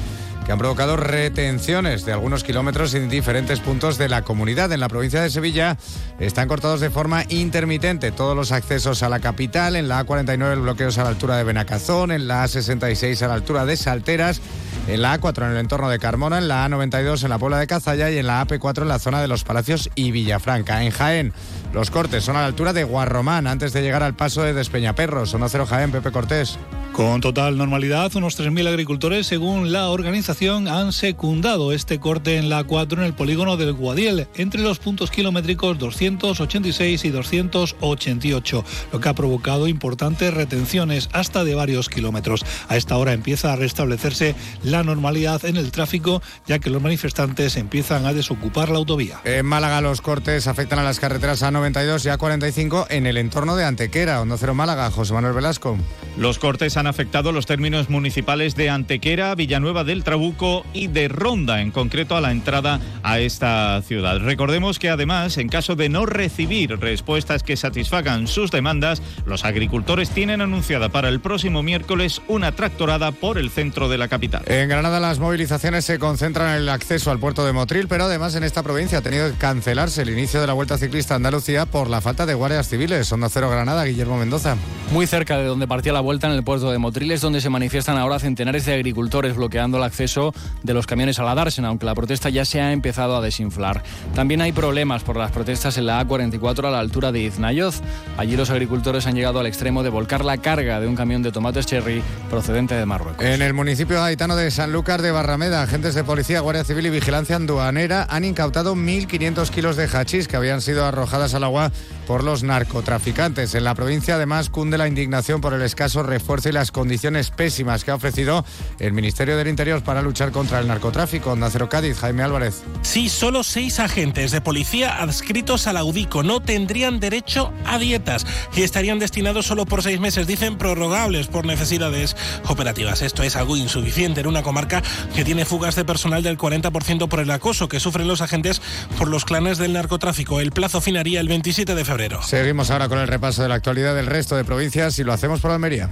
[0.47, 4.71] que han provocado retenciones de algunos kilómetros en diferentes puntos de la comunidad.
[4.71, 5.77] En la provincia de Sevilla
[6.21, 10.61] están cortados de forma intermitente todos los accesos a la capital, en la A49 el
[10.61, 14.39] bloqueo es a la altura de Benacazón, en la A66 a la altura de Salteras,
[14.87, 17.67] en la A4 en el entorno de Carmona, en la A92 en la Puebla de
[17.67, 20.81] Cazalla y en la AP4 en la zona de Los Palacios y Villafranca.
[20.81, 21.33] En Jaén,
[21.73, 25.29] los cortes son a la altura de Guarromán, antes de llegar al paso de Despeñaperros.
[25.29, 26.57] Zona Cero Jaén, Pepe Cortés.
[26.97, 32.65] Con total normalidad, unos 3.000 agricultores, según la organización, han secundado este corte en la
[32.65, 39.09] A4 en el polígono del Guadiel, entre los puntos kilométricos 286 y 288, lo que
[39.09, 42.43] ha provocado importantes retenciones hasta de varios kilómetros.
[42.67, 47.57] A esta hora empieza a restablecerse la normalidad en el tráfico, ya que los manifestantes
[47.57, 49.21] empiezan a desocupar la autovía.
[49.23, 53.65] En Málaga los cortes afectan a las carreteras A92 y A45 en el entorno de
[53.65, 55.77] Antequera, Onda Cero Málaga, José Manuel Velasco.
[56.17, 61.61] Los cortes han afectado los términos municipales de Antequera, Villanueva del Trabuco y de Ronda,
[61.61, 64.19] en concreto a la entrada a esta ciudad.
[64.19, 70.09] Recordemos que además, en caso de no recibir respuestas que satisfagan sus demandas, los agricultores
[70.09, 74.43] tienen anunciada para el próximo miércoles una tractorada por el centro de la capital.
[74.47, 78.35] En Granada las movilizaciones se concentran en el acceso al puerto de Motril, pero además
[78.35, 81.71] en esta provincia ha tenido que cancelarse el inicio de la Vuelta Ciclista a Andalucía
[81.71, 83.09] por la falta de guardias civiles.
[83.13, 84.57] Onda Cero Granada, Guillermo Mendoza.
[84.91, 87.49] Muy cerca de donde partía la vuelta en el puerto de Motril es donde se
[87.49, 90.33] manifiestan ahora centenares de agricultores bloqueando el acceso
[90.63, 93.83] de los camiones a la dársena, aunque la protesta ya se ha empezado a desinflar.
[94.15, 97.81] También hay problemas por las protestas en la A44 a la altura de Iznayoz.
[98.17, 101.31] Allí los agricultores han llegado al extremo de volcar la carga de un camión de
[101.31, 103.25] tomates cherry procedente de Marruecos.
[103.25, 107.35] En el municipio gaitano de Sanlúcar de Barrameda, agentes de policía, Guardia Civil y Vigilancia
[107.35, 111.71] Aduanera han incautado 1.500 kilos de hachís que habían sido arrojadas al agua
[112.07, 113.53] por los narcotraficantes.
[113.53, 117.83] En la provincia además cunde la indignación por el escaso refuerzo y las condiciones pésimas
[117.83, 118.45] que ha ofrecido
[118.79, 121.31] el Ministerio del Interior para luchar contra el narcotráfico.
[121.31, 122.63] Onda Cero Cádiz, Jaime Álvarez.
[122.81, 125.83] Sí, solo seis agentes de policía adscritos a la
[126.23, 131.45] no tendrían derecho a dietas y estarían destinados solo por seis meses, dicen prorrogables por
[131.45, 132.15] necesidades
[132.47, 133.01] operativas.
[133.01, 134.81] Esto es algo insuficiente en una comarca
[135.15, 138.61] que tiene fugas de personal del 40% por el acoso que sufren los agentes
[138.97, 140.39] por los clanes del narcotráfico.
[140.39, 141.96] El plazo finaría el 27 de febrero.
[142.21, 145.41] Seguimos ahora con el repaso de la actualidad del resto de provincias y lo hacemos
[145.41, 145.89] por Almería.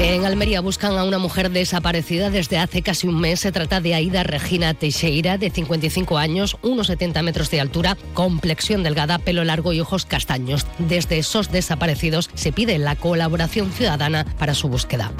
[0.00, 3.40] En Almería buscan a una mujer desaparecida desde hace casi un mes.
[3.40, 8.82] Se trata de Aida Regina Teixeira, de 55 años, unos 70 metros de altura, complexión
[8.82, 10.66] delgada, pelo largo y ojos castaños.
[10.78, 15.12] Desde esos desaparecidos se pide la colaboración ciudadana para su búsqueda.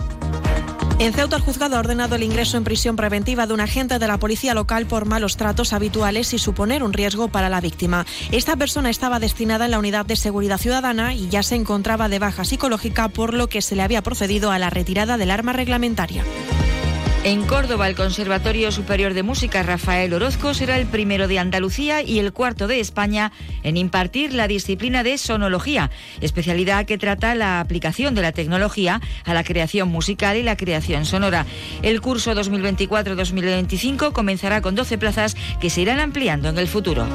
[1.03, 4.07] En Ceuta, el juzgado ha ordenado el ingreso en prisión preventiva de un agente de
[4.07, 8.07] la policía local por malos tratos habituales y suponer un riesgo para la víctima.
[8.31, 12.21] Esta persona estaba destinada en la unidad de seguridad ciudadana y ya se encontraba de
[12.21, 16.23] baja psicológica, por lo que se le había procedido a la retirada del arma reglamentaria.
[17.25, 22.19] En Córdoba, el Conservatorio Superior de Música Rafael Orozco será el primero de Andalucía y
[22.19, 23.31] el cuarto de España
[23.63, 29.35] en impartir la disciplina de sonología, especialidad que trata la aplicación de la tecnología a
[29.35, 31.47] la creación musical y la creación sonora.
[31.83, 37.07] El curso 2024-2025 comenzará con 12 plazas que se irán ampliando en el futuro.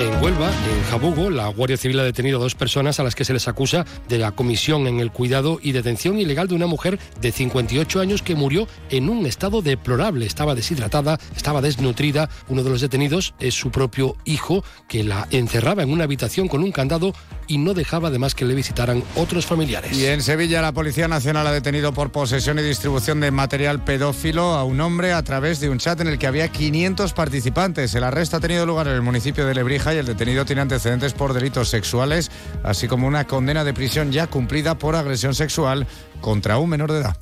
[0.00, 3.26] En Huelva, en Jabugo, la Guardia Civil ha detenido a dos personas a las que
[3.26, 6.98] se les acusa de la comisión en el cuidado y detención ilegal de una mujer
[7.20, 10.24] de 58 años que murió en un estado deplorable.
[10.24, 12.30] Estaba deshidratada, estaba desnutrida.
[12.48, 16.62] Uno de los detenidos es su propio hijo, que la encerraba en una habitación con
[16.62, 17.12] un candado
[17.46, 19.92] y no dejaba además que le visitaran otros familiares.
[19.98, 24.54] Y en Sevilla, la Policía Nacional ha detenido por posesión y distribución de material pedófilo
[24.54, 27.94] a un hombre a través de un chat en el que había 500 participantes.
[27.94, 31.12] El arresto ha tenido lugar en el municipio de Lebrija y el detenido tiene antecedentes
[31.12, 32.30] por delitos sexuales,
[32.62, 35.86] así como una condena de prisión ya cumplida por agresión sexual
[36.20, 37.16] contra un menor de edad.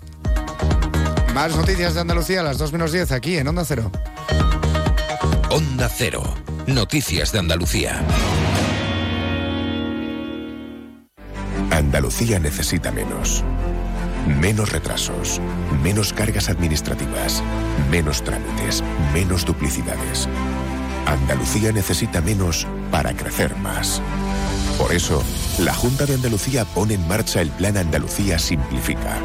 [1.34, 3.90] Más noticias de Andalucía a las 2 menos 10 aquí en Onda Cero.
[5.50, 6.22] Onda Cero.
[6.66, 8.02] Noticias de Andalucía.
[11.70, 13.44] Andalucía necesita menos.
[14.26, 15.40] Menos retrasos,
[15.82, 17.42] menos cargas administrativas,
[17.90, 18.82] menos trámites,
[19.14, 20.28] menos duplicidades.
[21.08, 24.02] Andalucía necesita menos para crecer más.
[24.78, 25.22] Por eso,
[25.58, 29.16] la Junta de Andalucía pone en marcha el Plan Andalucía Simplifica,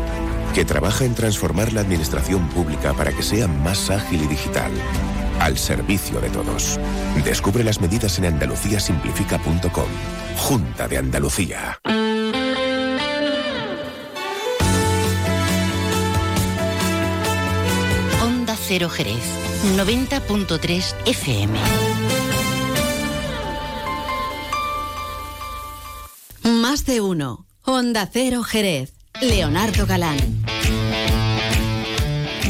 [0.56, 4.72] que trabaja en transformar la administración pública para que sea más ágil y digital,
[5.40, 6.80] al servicio de todos.
[7.24, 9.90] Descubre las medidas en andaluciasimplifica.com.
[10.38, 11.80] Junta de Andalucía.
[18.76, 19.24] Cero Jerez,
[19.78, 21.60] 90.3 FM.
[26.42, 27.46] Más de uno.
[27.62, 28.94] Onda Cero Jerez.
[29.22, 30.43] Leonardo Galán.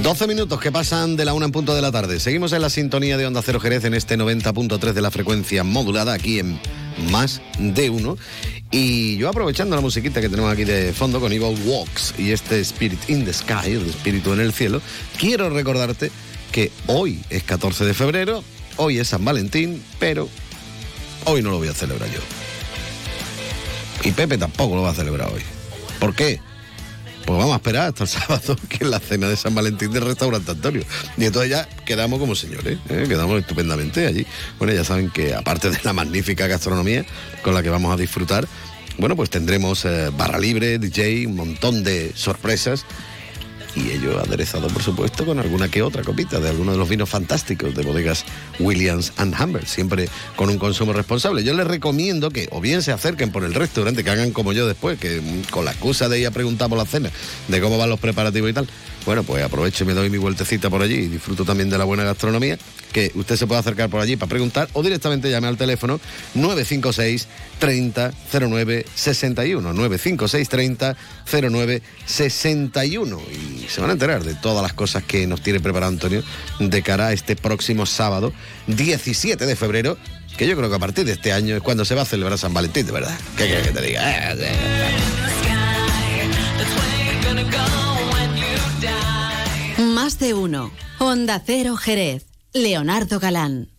[0.04, 2.20] 12 minutos que pasan de la una en punto de la tarde.
[2.20, 6.12] Seguimos en la sintonía de Onda Cero Jerez en este 90.3 de la frecuencia modulada
[6.12, 6.60] aquí en
[7.10, 8.18] Más de Uno.
[8.70, 12.60] Y yo aprovechando la musiquita que tenemos aquí de fondo con Evil Walks y este
[12.60, 14.82] Spirit in the Sky, el espíritu en el cielo,
[15.18, 16.12] quiero recordarte
[16.52, 18.44] que hoy es 14 de febrero,
[18.76, 20.28] hoy es San Valentín, pero
[21.24, 22.20] hoy no lo voy a celebrar yo.
[24.04, 25.44] Y Pepe tampoco lo va a celebrar hoy.
[25.98, 26.42] ¿Por qué?
[27.26, 30.06] Pues vamos a esperar hasta el sábado, que es la cena de San Valentín del
[30.06, 30.84] restaurante Antonio.
[31.18, 33.06] Y entonces ya quedamos como señores, ¿eh?
[33.08, 34.26] quedamos estupendamente allí.
[34.58, 37.06] Bueno, ya saben que aparte de la magnífica gastronomía
[37.42, 38.48] con la que vamos a disfrutar,
[38.98, 42.86] bueno, pues tendremos eh, barra libre, DJ, un montón de sorpresas.
[43.76, 47.10] Y ello aderezado, por supuesto, con alguna que otra copita de alguno de los vinos
[47.10, 48.24] fantásticos de bodegas
[48.60, 51.44] Williams and Humber, siempre con un consumo responsable.
[51.44, 54.68] Yo les recomiendo que o bien se acerquen por el restaurante, que hagan como yo
[54.68, 57.10] después, que mm, con la excusa de ir a preguntar por la cena,
[57.48, 58.68] de cómo van los preparativos y tal.
[59.06, 61.84] Bueno, pues aprovecho y me doy mi vueltecita por allí y disfruto también de la
[61.84, 62.58] buena gastronomía,
[62.94, 66.00] que usted se puede acercar por allí para preguntar o directamente llame al teléfono
[66.36, 67.28] 956
[67.60, 70.96] 30 09 61 956 30
[71.50, 75.92] 09 61 y se van a enterar de todas las cosas que nos tiene preparado
[75.92, 76.24] Antonio
[76.60, 78.34] de cara a este próximo sábado
[78.68, 79.98] 17 de febrero
[80.38, 82.38] que yo creo que a partir de este año es cuando se va a celebrar
[82.38, 83.16] San Valentín, de verdad.
[83.38, 84.34] ¿Qué quieres que te diga?
[84.34, 84.56] Eh,
[89.78, 90.72] Más de uno.
[91.00, 92.26] Onda Cero Jerez.
[92.54, 93.73] Leonardo Galán.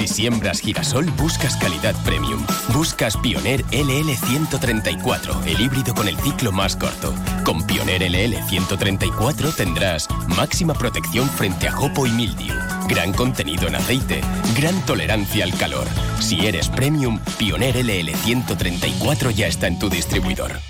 [0.00, 2.42] Si siembras girasol, buscas calidad premium.
[2.72, 7.14] Buscas Pioneer LL 134, el híbrido con el ciclo más corto.
[7.44, 12.54] Con Pioneer LL 134 tendrás máxima protección frente a jopo y mildiu,
[12.88, 14.22] gran contenido en aceite,
[14.56, 15.86] gran tolerancia al calor.
[16.18, 20.60] Si eres premium, Pioneer LL 134 ya está en tu distribuidor.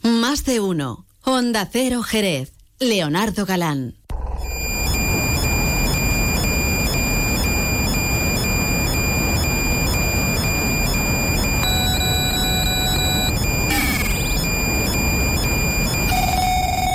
[0.00, 1.04] Más de uno.
[1.22, 2.54] Honda Cero Jerez.
[2.78, 3.99] Leonardo Galán.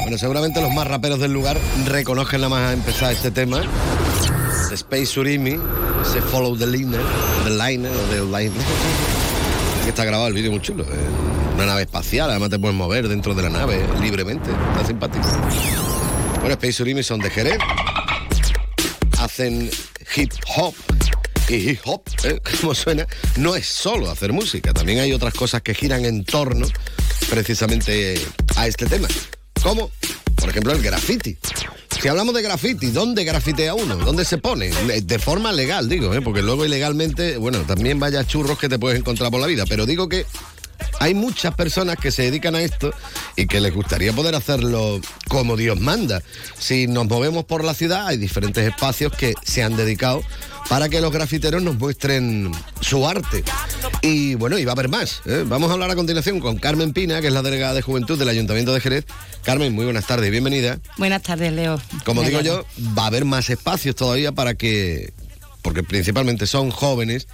[0.05, 3.61] Bueno, seguramente los más raperos del lugar reconozcan nada más a empezar este tema.
[4.69, 5.57] De Space Surimi,
[6.03, 7.01] ese Follow the Liner,
[7.43, 8.61] the Liner o the Liner.
[9.79, 10.83] Aquí está grabado el vídeo muy chulo.
[10.83, 11.55] eh.
[11.55, 14.51] Una nave espacial, además te puedes mover dentro de la nave libremente.
[14.51, 15.25] Está simpático.
[16.39, 17.57] Bueno, Space Surimi son de Jerez.
[19.17, 19.71] Hacen
[20.15, 20.75] hip hop.
[21.49, 22.39] Y hip hop, ¿eh?
[22.61, 26.67] como suena, no es solo hacer música, también hay otras cosas que giran en torno
[27.27, 28.21] precisamente
[28.55, 29.07] a este tema.
[29.65, 29.89] Como,
[30.35, 31.35] por ejemplo, el graffiti.
[31.99, 33.95] Si hablamos de graffiti, ¿dónde grafitea uno?
[33.95, 34.69] ¿Dónde se pone?
[34.69, 36.21] De forma legal, digo, ¿eh?
[36.21, 39.87] porque luego ilegalmente, bueno, también vaya churros que te puedes encontrar por la vida, pero
[39.87, 40.27] digo que
[40.99, 42.93] hay muchas personas que se dedican a esto
[43.35, 46.21] y que les gustaría poder hacerlo como Dios manda.
[46.57, 50.23] Si nos movemos por la ciudad, hay diferentes espacios que se han dedicado
[50.69, 52.51] para que los grafiteros nos muestren
[52.81, 53.43] su arte.
[54.01, 55.21] Y bueno, y va a haber más.
[55.25, 55.43] ¿eh?
[55.45, 58.29] Vamos a hablar a continuación con Carmen Pina, que es la delegada de Juventud del
[58.29, 59.05] Ayuntamiento de Jerez.
[59.43, 60.79] Carmen, muy buenas tardes, bienvenida.
[60.97, 61.79] Buenas tardes, Leo.
[62.03, 62.65] Como digo yo,
[62.97, 65.13] va a haber más espacios todavía para que,
[65.61, 67.27] porque principalmente son jóvenes,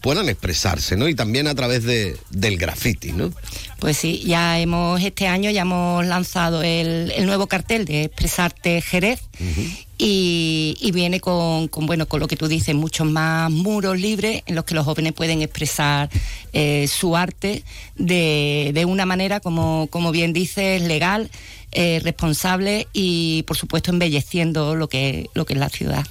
[0.00, 1.08] puedan expresarse, ¿no?
[1.08, 3.32] Y también a través de, del graffiti, ¿no?
[3.78, 8.80] Pues sí, ya hemos, este año ya hemos lanzado el, el nuevo cartel de Expresarte
[8.80, 9.20] Jerez
[9.98, 14.42] y, y viene con, con, bueno, con lo que tú dices, muchos más muros libres
[14.46, 16.08] en los que los jóvenes pueden expresar
[16.52, 17.62] eh, su arte
[17.96, 21.30] de, de una manera, como, como bien dices, legal,
[21.78, 26.06] eh, responsable y, por supuesto, embelleciendo lo que, lo que es la ciudad.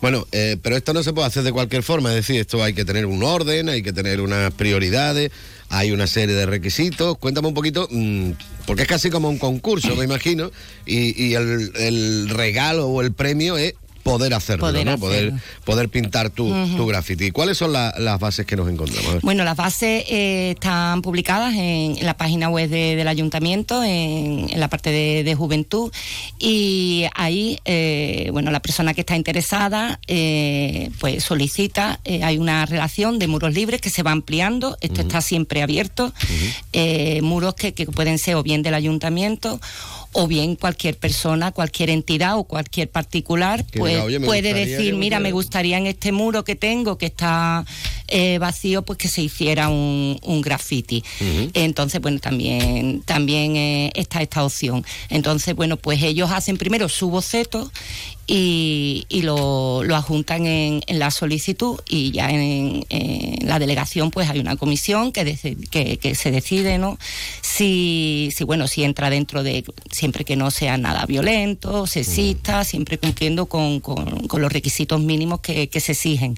[0.00, 2.72] Bueno, eh, pero esto no se puede hacer de cualquier forma, es decir, esto hay
[2.72, 5.30] que tener un orden, hay que tener unas prioridades,
[5.68, 7.18] hay una serie de requisitos.
[7.18, 8.30] Cuéntame un poquito, mm,
[8.66, 10.50] porque es casi como un concurso, me imagino,
[10.84, 13.74] y, el regalo o el premio es
[14.06, 14.92] poder hacerlo, Poder ¿no?
[14.92, 15.06] hacerlo.
[15.08, 15.32] Poder,
[15.64, 16.76] poder pintar tu, Ujú.
[16.76, 17.30] tu graffiti.
[17.32, 19.20] ¿Cuáles son la- las bases que nos encontramos?
[19.22, 24.48] Bueno, las bases eh, están publicadas en, en la página web de- del ayuntamiento, en,
[24.48, 25.90] en la parte de, de juventud,
[26.38, 33.18] y ahí, eh, bueno, la persona que está interesada, eh, pues solicita, hay una relación
[33.18, 36.12] de muros libres que se va ampliando, esto está siempre abierto,
[37.22, 39.60] muros que, que pueden ser o bien del ayuntamiento
[40.18, 44.94] o bien cualquier persona, cualquier entidad o cualquier particular pues, diga, "Oye, me puede decir,
[44.94, 45.20] mira, pusiera-".
[45.20, 47.66] me gustaría en este muro que tengo, que está
[48.08, 51.02] eh, vacío, pues que se hiciera un, un graffiti.
[51.54, 54.84] Entonces, bueno, también, también eh, está esta opción.
[55.08, 57.70] Entonces, bueno, pues ellos hacen primero su boceto
[58.28, 64.10] y, y lo, lo adjuntan en, en la solicitud y ya en, en la delegación
[64.10, 65.38] pues hay una comisión que,
[65.70, 66.98] que, que se decide, ¿no?
[67.40, 72.98] Si, si, bueno, si entra dentro de, siempre que no sea nada violento, sexista, siempre
[72.98, 76.36] cumpliendo con, con- con los requisitos mínimos que, que se exigen.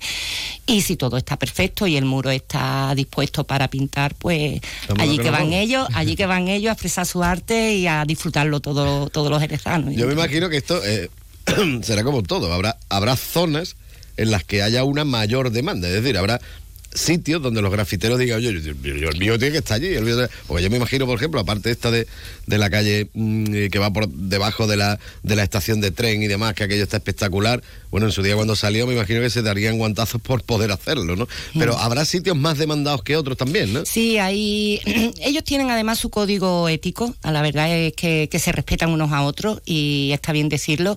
[0.67, 5.19] Y si todo está perfecto y el muro está dispuesto para pintar, pues Estamos allí
[5.19, 9.09] que van ellos, allí que van ellos a expresar su arte y a disfrutarlo todo,
[9.11, 9.95] todos los jerezanos.
[9.95, 11.11] Yo me imagino que esto eh,
[11.83, 12.53] será como todo.
[12.53, 13.77] Habrá, habrá zonas
[14.17, 15.89] en las que haya una mayor demanda.
[15.89, 16.41] Es decir, habrá
[16.93, 19.89] sitios donde los grafiteros digan, oye, yo- yo- yo- el mío tiene que estar allí.
[19.95, 20.31] el mío tiene-".
[20.47, 22.07] Porque yo me imagino, por ejemplo, aparte esta de,
[22.47, 25.91] de la calle mm, eh, que va por debajo de la, de la estación de
[25.91, 27.63] tren y demás, que aquello está espectacular.
[27.91, 31.17] Bueno, en su día cuando salió me imagino que se darían guantazos por poder hacerlo,
[31.17, 31.29] ¿no?
[31.59, 33.85] Pero habrá sitios más demandados que otros también, ¿no?
[33.85, 34.81] Sí, hay,
[35.23, 39.13] ellos tienen además su código ético, a la verdad es que, que se respetan unos
[39.13, 40.97] a otros y está bien decirlo.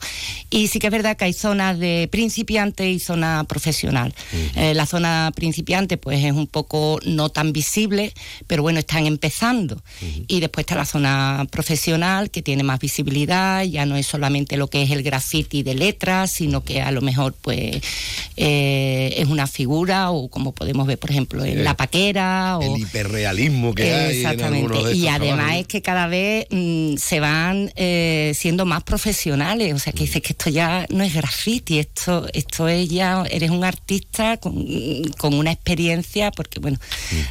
[0.50, 4.14] Y sí que es verdad que hay zonas de principiante y zona profesional.
[4.56, 8.14] Eh, la zona principiante pues es un poco no tan visible,
[8.48, 9.82] pero bueno, están empezando.
[10.28, 14.68] Y después está la zona profesional que tiene más visibilidad, ya no es solamente lo
[14.68, 17.82] que es el graffiti de letras, sino que a lo mejor pues
[18.38, 22.82] eh, es una figura o como podemos ver por ejemplo en La Paquera o El
[22.82, 24.84] hiperrealismo que hay en Exactamente.
[24.84, 29.74] de y además es que cada vez mm, se van eh, siendo más profesionales.
[29.74, 33.50] O sea, que dices que esto ya no es graffiti, esto, esto es ya, eres
[33.50, 34.66] un artista con,
[35.18, 36.80] con una experiencia, porque bueno,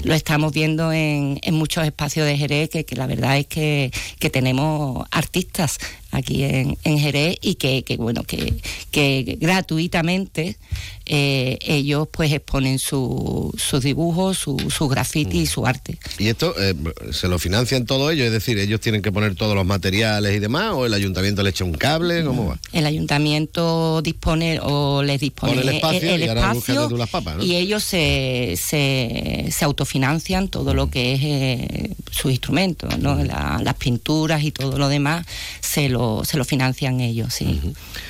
[0.05, 3.91] lo estamos viendo en, en muchos espacios de Jerez, que, que la verdad es que,
[4.19, 5.79] que tenemos artistas
[6.11, 8.55] aquí en, en Jerez y que, que, bueno, que,
[8.91, 10.57] que gratuitamente
[11.13, 15.99] eh, ellos pues exponen su- sus dibujos, su, su graffiti y su arte.
[16.19, 16.73] ¿Y esto eh,
[17.11, 18.27] se lo financian todo ellos?
[18.27, 21.51] Es decir, ellos tienen que poner todos los materiales y demás, o el ayuntamiento le
[21.51, 22.61] echa un cable, ¿cómo va?
[22.73, 27.11] El ayuntamiento dispone o les dispone Pone el espacio y ahora espacio búscate tú las
[27.11, 27.43] papas, ¿no?
[27.45, 33.17] y ellos se, se, se autofinancian todo lo que es eh, sus instrumentos, ¿no?
[33.25, 35.27] La- las pinturas y todo lo demás
[35.61, 37.61] se lo, se lo financian ellos, sí.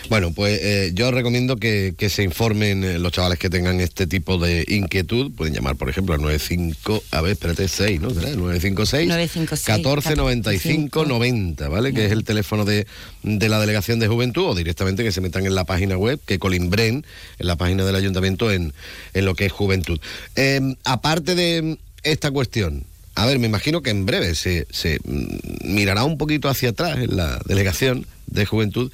[0.09, 4.07] Bueno, pues eh, yo recomiendo que, que se informen eh, los chavales que tengan este
[4.07, 5.32] tipo de inquietud.
[5.32, 8.11] Pueden llamar, por ejemplo, al 95, a ver, espérate, 6, ¿no?
[8.11, 8.30] ¿Será?
[8.30, 11.93] 956 956 14 95 90, ¿vale?
[11.93, 12.86] Que es el teléfono de,
[13.22, 16.38] de la Delegación de Juventud o directamente que se metan en la página web, que
[16.38, 17.05] colimbren
[17.38, 18.72] en la página del Ayuntamiento en,
[19.14, 20.01] en lo que es Juventud.
[20.36, 22.84] Eh, aparte de esta cuestión,
[23.14, 26.99] a ver, me imagino que en breve se, se mm, mirará un poquito hacia atrás
[26.99, 28.91] en la Delegación de Juventud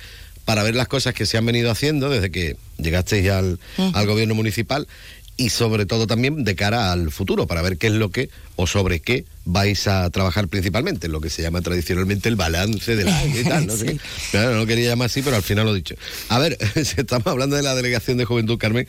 [0.46, 3.58] para ver las cosas que se han venido haciendo desde que llegasteis al,
[3.92, 4.86] al gobierno municipal
[5.36, 8.66] y sobre todo también de cara al futuro, para ver qué es lo que o
[8.66, 13.40] sobre qué vais a trabajar principalmente, lo que se llama tradicionalmente el balance del año
[13.40, 13.66] y tal.
[13.66, 13.98] No sé qué.
[14.30, 15.94] Claro, no lo quería llamar así, pero al final lo he dicho.
[16.28, 18.88] A ver, si estamos hablando de la Delegación de Juventud, Carmen,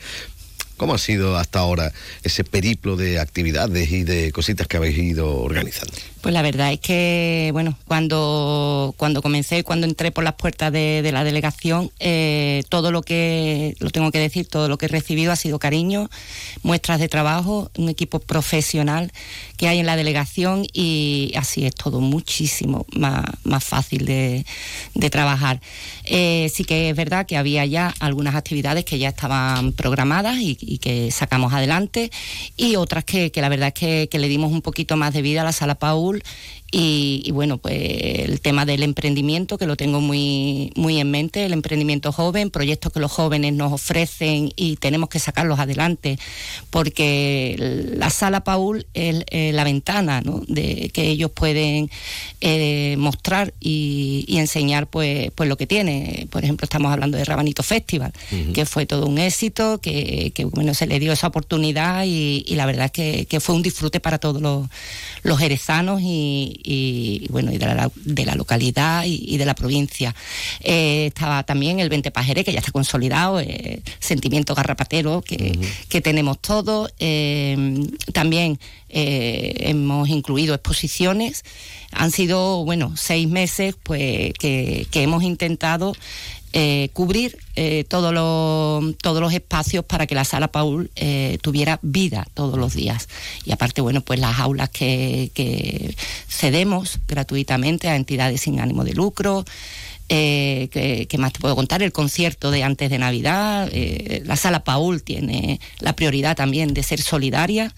[0.78, 1.92] ¿cómo ha sido hasta ahora
[2.22, 5.92] ese periplo de actividades y de cositas que habéis ido organizando?
[6.20, 11.08] Pues la verdad es que, bueno, cuando, cuando comencé, cuando entré por las puertas de,
[11.12, 15.30] la delegación, eh, todo lo que, lo tengo que decir, todo lo que he recibido
[15.30, 16.10] ha sido cariño,
[16.62, 19.12] muestras de trabajo, un equipo profesional
[19.56, 24.44] que hay en la delegación y así es todo muchísimo más, más fácil de,
[25.10, 25.60] trabajar.
[26.04, 30.78] Eh, sí que es verdad que había ya algunas actividades que ya estaban programadas y,
[30.78, 32.10] que sacamos adelante
[32.56, 35.22] y otras que, que la verdad es que, que le dimos un poquito más de
[35.22, 35.76] vida a la sala
[36.08, 36.20] Paul
[36.70, 41.46] y, y bueno, pues el tema del emprendimiento, que lo tengo muy, muy en mente,
[41.46, 46.18] el emprendimiento joven, proyectos que los jóvenes nos ofrecen y tenemos que sacarlos adelante,
[46.68, 47.56] porque
[47.96, 50.42] la sala Paul es eh, la ventana ¿no?
[50.46, 51.90] de que ellos pueden
[52.42, 56.26] eh, mostrar y, y enseñar pues, pues lo que tiene.
[56.30, 58.12] Por ejemplo, estamos hablando de Rabanito Festival,
[58.52, 62.56] que fue todo un éxito, que, que, bueno, se le dio esa oportunidad y, y
[62.56, 64.68] la verdad es que, que fue un disfrute para todos los,
[65.22, 69.54] los jerezanos y, y, bueno, y de la, de la localidad y, y de la
[69.54, 70.14] provincia.
[70.60, 76.00] Eh, estaba también el 20 Pajeré, que ya está consolidado, eh, sentimiento garrapatero que, que
[76.00, 76.92] tenemos todos.
[76.98, 81.44] Eh, también eh, hemos incluido exposiciones.
[81.92, 85.94] Han sido, bueno, seis meses pues que, que hemos intentado
[86.60, 92.58] eh, cubrir eh, todos los espacios para que la sala Paul eh, tuviera vida todos
[92.58, 93.08] los días.
[93.44, 95.94] Y aparte bueno pues las aulas que
[96.26, 99.44] cedemos gratuitamente a entidades sin ánimo de lucro
[100.08, 104.36] eh, que, que más te puedo contar el concierto de antes de Navidad eh, la
[104.36, 107.74] sala Paul tiene la prioridad también de ser solidaria.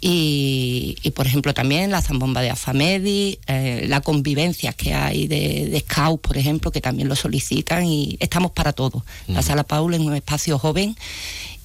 [0.00, 5.66] Y, y, por ejemplo también la zambomba de Afamedi, eh, la convivencia que hay de,
[5.66, 9.04] de Scout, por ejemplo, que también lo solicitan y estamos para todo.
[9.26, 10.96] La sala Paul es un espacio joven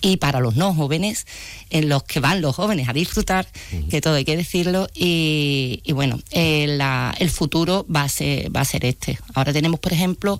[0.02, 1.28] y para los no jóvenes,
[1.70, 3.47] en los que van los jóvenes a disfrutar,
[3.89, 8.56] que todo hay que decirlo, y, y bueno, eh, la- el futuro va a ser,
[8.56, 9.20] va a ser este.
[9.36, 10.39] Ahora tenemos, por ejemplo,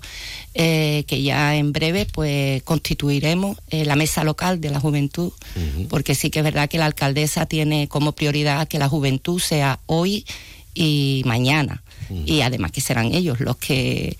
[0.54, 5.32] eh, que ya en breve pues constituiremos eh, la mesa local de la juventud,
[5.88, 9.78] porque sí que es verdad que la alcaldesa tiene como prioridad que la juventud sea
[9.86, 10.26] hoy
[10.74, 11.82] y mañana,
[12.26, 14.16] y además que serán ellos los que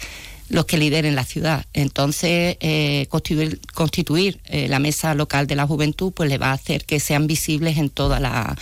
[0.53, 1.65] los que lideren la ciudad.
[1.73, 6.53] Entonces, eh, constituir, constituir eh, la mesa local de la juventud, pues le va a
[6.53, 8.55] hacer que sean visibles en toda la,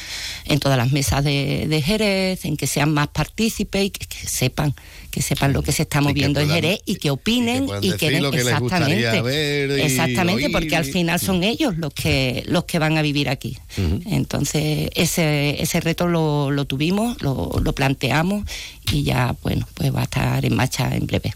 [0.44, 4.28] en todas las mesas de, de Jerez, en que sean más partícipes y que, que
[4.28, 4.72] sepan,
[5.10, 8.22] que sepan lo que se está moviendo en Jerez y que opinen y que, den-
[8.22, 11.76] lo que les gustaría exactamente, ver y exactamente, oír porque al y- final son ellos
[11.76, 13.58] los que los que van a vivir aquí.
[14.06, 18.44] Entonces, ese, ese reto lo, lo tuvimos, lo, lo planteamos
[18.92, 21.32] y ya, bueno, pues va a estar en marcha en breve.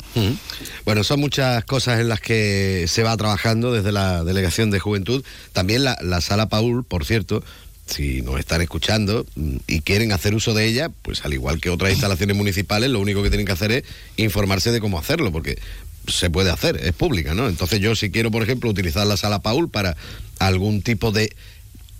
[0.84, 5.24] Bueno, son muchas cosas en las que se va trabajando desde la Delegación de Juventud.
[5.52, 7.44] También la, la Sala Paul, por cierto,
[7.86, 11.70] si nos están escuchando mm, y quieren hacer uso de ella, pues al igual que
[11.70, 13.84] otras instalaciones municipales, lo único que tienen que hacer es
[14.16, 15.58] informarse de cómo hacerlo, porque
[16.06, 17.48] se puede hacer, es pública, ¿no?
[17.48, 19.96] Entonces yo si quiero, por ejemplo, utilizar la Sala Paul para
[20.38, 21.34] algún tipo de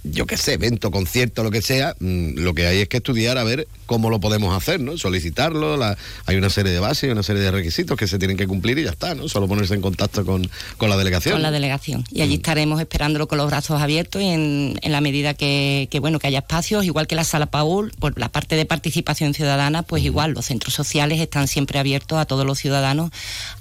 [0.05, 3.39] yo qué sé, evento, concierto, lo que sea, mm, lo que hay es que estudiar
[3.39, 4.97] a ver cómo lo podemos hacer, ¿no?
[4.99, 5.97] Solicitarlo, la-
[6.27, 8.85] hay una serie de bases, una serie de requisitos que se tienen que cumplir y
[8.85, 9.29] ya está, ¿no?
[9.29, 11.35] Solo ponerse en contacto con, con la delegación.
[11.35, 12.05] con la delegación.
[12.11, 16.01] Y allí estaremos esperándolo con los brazos abiertos y en, en la medida que, que,
[16.01, 19.83] bueno que haya espacios, igual que la sala Paul, por la parte de participación ciudadana,
[19.83, 23.11] pues igual los centros sociales están siempre abiertos a todos los ciudadanos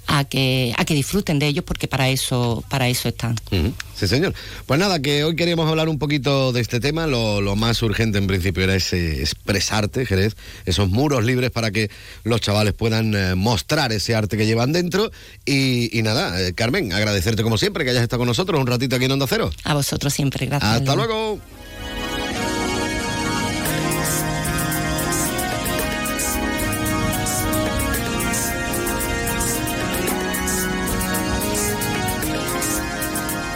[0.06, 3.36] a que a que disfruten de ellos porque para eso para eso están.
[3.96, 4.34] Sí, señor.
[4.66, 7.06] Pues nada, que hoy queríamos hablar un poquito de este tema.
[7.06, 11.90] Lo, lo más urgente en principio era ese expresarte, Jerez, esos muros libres para que
[12.24, 15.10] los chavales puedan eh, mostrar ese arte que llevan dentro.
[15.44, 18.96] Y, y nada, eh, Carmen, agradecerte como siempre que hayas estado con nosotros un ratito
[18.96, 19.50] aquí en Onda Cero.
[19.64, 20.80] A vosotros siempre, gracias.
[20.80, 21.40] Hasta luego.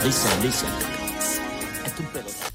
[0.03, 0.68] Listen, listen.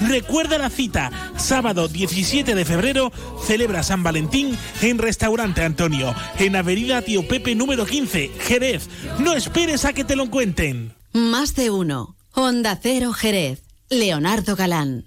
[0.00, 3.12] Recuerda la cita, sábado 17 de febrero,
[3.44, 8.88] celebra San Valentín en Restaurante Antonio, en Avenida Tío Pepe número 15, Jerez.
[9.18, 10.94] No esperes a que te lo cuenten.
[11.12, 12.16] Más de uno.
[12.32, 13.62] Onda Cero Jerez.
[13.90, 15.04] Leonardo Galán.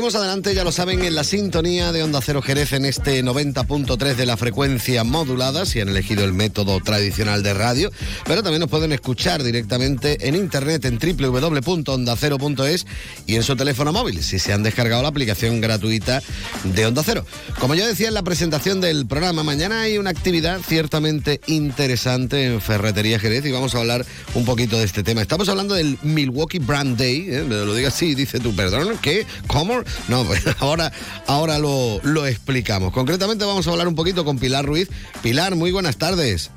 [0.00, 4.14] Seguimos adelante, ya lo saben, en la sintonía de Onda Cero Jerez en este 90.3
[4.14, 7.92] de la frecuencia modulada, si han elegido el método tradicional de radio,
[8.24, 12.86] pero también nos pueden escuchar directamente en internet en www.ondacero.es
[13.26, 16.22] y en su teléfono móvil, si se han descargado la aplicación gratuita
[16.64, 17.26] de Onda Cero.
[17.58, 22.62] Como yo decía en la presentación del programa, mañana hay una actividad ciertamente interesante en
[22.62, 25.20] Ferretería Jerez y vamos a hablar un poquito de este tema.
[25.20, 27.44] Estamos hablando del Milwaukee Brand Day, ¿eh?
[27.46, 29.26] lo diga así, dice tú, perdón, ¿qué?
[29.46, 29.82] ¿Cómo?
[30.08, 30.92] No, pues ahora,
[31.26, 32.92] ahora lo, lo explicamos.
[32.92, 34.88] Concretamente vamos a hablar un poquito con Pilar Ruiz.
[35.22, 36.50] Pilar, muy buenas tardes.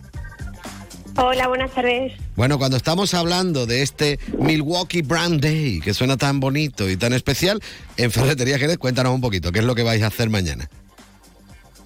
[1.16, 2.14] Hola, buenas tardes.
[2.36, 7.14] Bueno, cuando estamos hablando de este Milwaukee Brand Day, que suena tan bonito y tan
[7.14, 7.62] especial,
[7.98, 10.68] en Ferretería Jerez, cuéntanos un poquito, ¿qué es lo que vais a hacer mañana?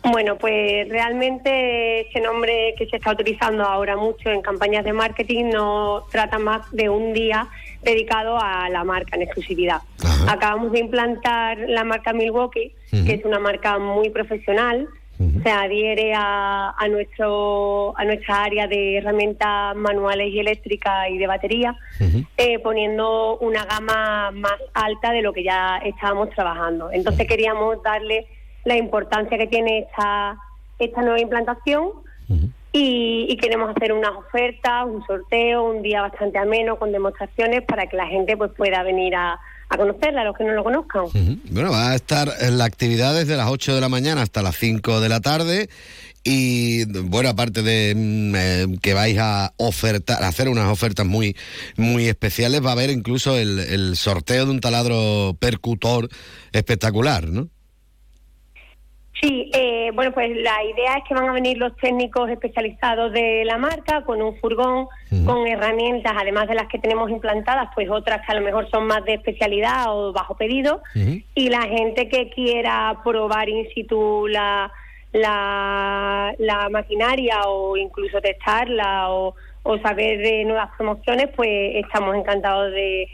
[0.04, 5.46] Bueno, pues realmente ese nombre que se está utilizando ahora mucho en campañas de marketing
[5.52, 7.50] no trata más de un día
[7.84, 9.82] dedicado a la marca en exclusividad.
[10.28, 14.88] Acabamos de implantar la marca Milwaukee, que es una marca muy profesional,
[15.44, 21.26] se adhiere a, a nuestro a nuestra área de herramientas manuales y eléctricas y de
[21.26, 21.76] batería,
[22.38, 26.92] eh, poniendo una gama más alta de lo que ya estábamos trabajando.
[26.92, 28.28] Entonces queríamos darle
[28.64, 30.38] la importancia que tiene esta
[30.78, 31.90] esta nueva implantación
[32.72, 37.88] y, y queremos hacer unas ofertas, un sorteo, un día bastante ameno con demostraciones para
[37.88, 39.40] que la gente pues pueda venir a,
[39.70, 41.06] a conocerla, los que no lo conozcan.
[41.52, 44.56] Bueno, va a estar en la actividad desde las 8 de la mañana hasta las
[44.58, 45.70] 5 de la tarde.
[46.24, 51.36] Y bueno, aparte de mm, eh, que vais a a hacer unas ofertas muy,
[51.78, 56.10] muy especiales, va a haber incluso el, el sorteo de un taladro percutor
[56.52, 57.48] espectacular, ¿no?
[59.22, 63.46] Sí, eh, bueno, pues la idea es que van a venir los técnicos especializados de
[63.46, 64.88] la marca con un furgón,
[65.26, 68.86] con herramientas, además de las que tenemos implantadas, pues otras que a lo mejor son
[68.86, 70.84] más de especialidad o bajo pedido,
[71.34, 74.72] y la gente que quiera probar in situ la,
[75.14, 82.72] la, la maquinaria o incluso testarla o, o saber de nuevas promociones, pues estamos encantados
[82.72, 83.08] de,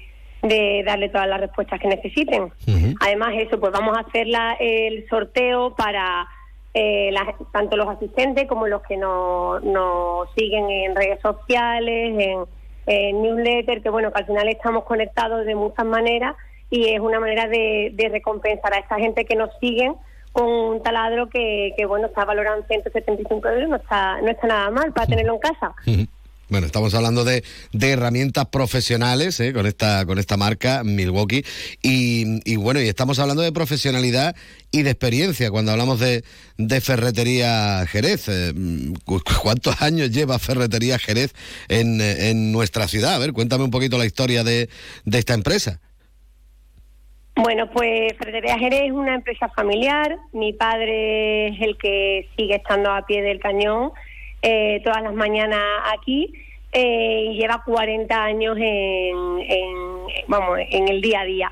[0.44, 2.52] de darle todas las respuestas que necesiten.
[3.00, 6.28] Además, eso, pues vamos a hacer la- el sorteo para
[6.76, 12.46] eh, la- tanto los asistentes como los que nos, nos siguen en redes sociales, en,
[12.88, 16.36] en newsletter, que bueno, que al final estamos conectados de muchas maneras
[16.72, 19.94] y es una manera de, de recompensar a esa gente que nos siguen
[20.32, 24.48] con un taladro que, que bueno, está valorado en 175 euros, no está, no está
[24.48, 25.76] nada mal para tenerlo en casa.
[26.54, 29.54] Bueno, estamos hablando de, de herramientas profesionales ¿eh?
[29.54, 31.44] con esta con esta marca Milwaukee
[31.82, 34.36] y, y bueno y estamos hablando de profesionalidad
[34.72, 36.24] y de experiencia cuando hablamos de,
[36.60, 38.30] de ferretería Jerez.
[38.30, 38.54] Eh,
[39.04, 41.34] ¿cu- ¿Cuántos años lleva ferretería Jerez
[41.70, 43.16] en, en nuestra ciudad?
[43.16, 44.70] A ver, cuéntame un poquito la historia de,
[45.06, 45.80] de esta empresa.
[47.36, 50.18] Bueno, pues Ferretería Jerez es una empresa familiar.
[50.34, 53.90] Mi padre es el que sigue estando a pie del cañón
[54.44, 55.64] eh, todas las mañanas
[55.98, 56.34] aquí
[56.74, 59.78] eh, y lleva 40 años en, en,
[60.28, 61.52] vamos, en el día a día.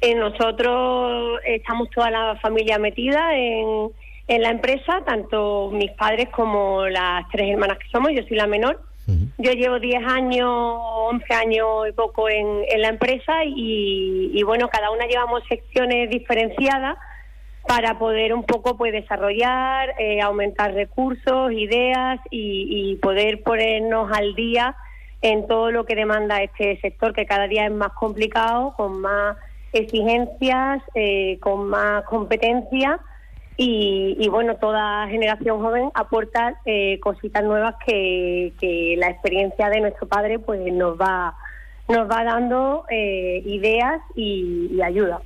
[0.00, 3.90] Eh, nosotros estamos toda la familia metida en,
[4.26, 8.46] en la empresa, tanto mis padres como las tres hermanas que somos, yo soy la
[8.46, 8.82] menor.
[9.38, 14.68] Yo llevo 10 años, 11 años y poco en, en la empresa y, y, bueno,
[14.68, 16.98] cada una llevamos secciones diferenciadas
[17.68, 24.34] para poder un poco pues desarrollar, eh, aumentar recursos, ideas y, y poder ponernos al
[24.34, 24.74] día
[25.20, 29.36] en todo lo que demanda este sector, que cada día es más complicado, con más
[29.74, 33.00] exigencias, eh, con más competencia
[33.58, 39.80] y, y, bueno, toda generación joven aporta eh, cositas nuevas que, que, la experiencia de
[39.80, 41.34] nuestro padre pues nos va
[41.88, 45.20] nos va dando eh, ideas y, y ayuda.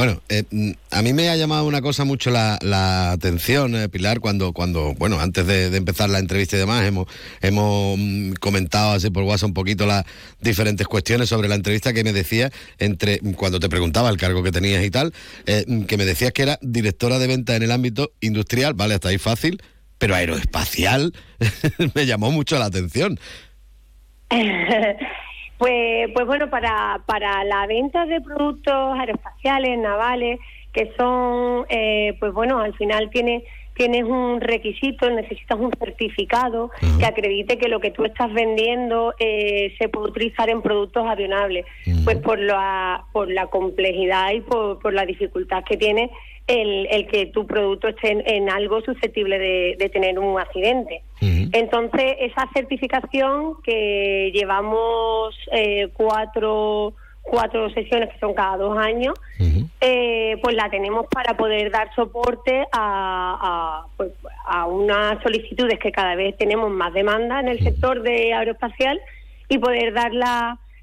[0.00, 3.90] Bueno, eh, mm, a mí me ha llamado una cosa mucho la, la atención, eh,
[3.90, 7.06] Pilar, cuando, cuando, bueno, antes de, empezar la entrevista y demás, hemos,
[7.42, 10.06] hemos mm, comentado así por WhatsApp un poquito las
[10.40, 14.52] diferentes cuestiones sobre la entrevista que me decía entre, cuando te preguntaba el cargo que
[14.52, 15.12] tenías y tal,
[15.44, 18.94] eh, mm, que me decías que era directora de venta en el ámbito industrial, vale,
[18.94, 19.62] hasta ahí fácil,
[19.98, 21.12] pero aeroespacial
[21.94, 23.20] me llamó mucho la atención.
[25.60, 30.40] Pues, pues bueno, para, para la venta de productos aeroespaciales, navales,
[30.72, 37.06] que son, eh, pues bueno, al final tiene tienes un requisito, necesitas un certificado que
[37.06, 41.64] acredite que lo que tú estás vendiendo eh, se puede utilizar en productos avionables.
[42.04, 46.10] Pues por la, por la complejidad y por, por la dificultad que tiene
[46.50, 51.02] el, el que tu producto esté en, en algo susceptible de, de, tener un accidente.
[51.22, 51.50] Uh -huh.
[51.52, 59.44] Entonces, esa certificación que llevamos eh, cuatro cuatro sesiones que son cada dos años, uh
[59.44, 59.68] -huh.
[59.80, 64.10] eh, pues la tenemos para poder dar soporte a, a, pues,
[64.46, 69.00] a, unas solicitudes que cada vez tenemos más demanda en el sector de aeroespacial
[69.48, 70.12] y poder dar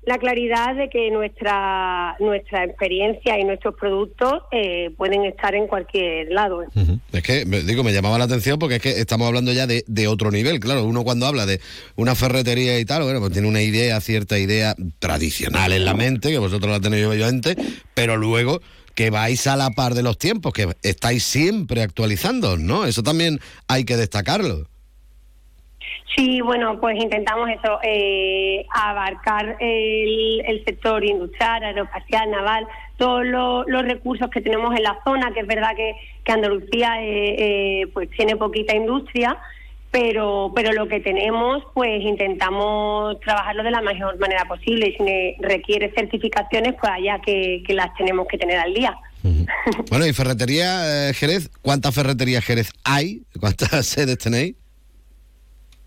[0.08, 5.68] la, la claridad de que nuestra nuestra experiencia y nuestros productos eh, pueden estar en
[5.68, 6.64] cualquier lado.
[7.12, 10.08] Es que, digo, me llamaba la atención porque es que estamos hablando ya de, de,
[10.08, 10.60] otro nivel.
[10.60, 11.60] Claro, uno cuando habla de
[11.96, 16.32] una ferretería y tal, bueno, pues tiene una idea, cierta idea tradicional en la mente,
[16.32, 17.56] que vosotros la tenéis obviamente,
[17.94, 18.62] pero luego
[18.96, 22.86] que vais a la par de los tiempos, que estáis siempre actualizando, ¿no?
[22.86, 24.68] Eso también hay que destacarlo.
[26.16, 33.66] Sí, bueno, pues intentamos eso, eh, abarcar el, el, sector industrial, aeroespacial, naval, todos los,
[33.84, 35.94] recursos que tenemos en la zona, que es verdad que,
[36.24, 37.36] que Andalucía eh,
[37.82, 39.38] eh, pues tiene poquita industria,
[39.92, 45.36] pero, pero lo que tenemos, pues intentamos trabajarlo de la mejor manera posible y si
[45.40, 48.98] requiere certificaciones, pues allá que, que las tenemos que tener al día.
[49.90, 53.24] Bueno, y Ferretería Jerez, ¿cuántas ferreterías Jerez hay?
[53.40, 54.56] ¿Cuántas sedes tenéis?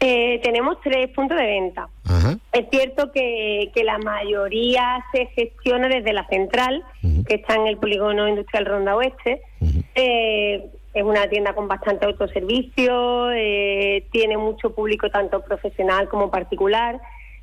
[0.00, 1.88] Eh, tenemos tres puntos de venta.
[2.06, 2.38] Ajá.
[2.52, 7.26] Es cierto que, que, la mayoría se gestiona desde la central, uh -huh.
[7.26, 9.42] que está en el polígono industrial Ronda Oeste.
[9.60, 9.84] Uh -huh.
[9.94, 16.98] eh, es una tienda con bastante autoservicio, eh, tiene mucho público tanto profesional como particular.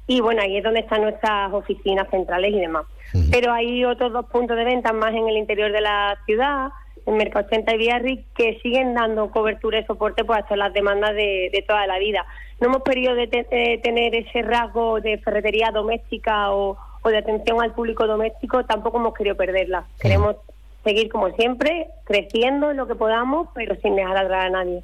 [0.08, 2.86] Y bueno, ahí es donde están nuestras oficinas centrales y demás.
[3.32, 6.70] Pero hay otros dos puntos de venta más en el interior de la ciudad
[7.08, 11.16] en Mercado 80 y Villarri que siguen dando cobertura y soporte pues a las demandas
[11.16, 12.26] de, de, toda la vida.
[12.60, 17.18] No hemos querido de te, de tener ese rasgo de ferretería doméstica o, o, de
[17.18, 19.86] atención al público doméstico, tampoco hemos querido perderla.
[20.00, 20.36] Queremos
[20.84, 24.84] seguir como siempre, creciendo en lo que podamos, pero sin dejar atrás a nadie.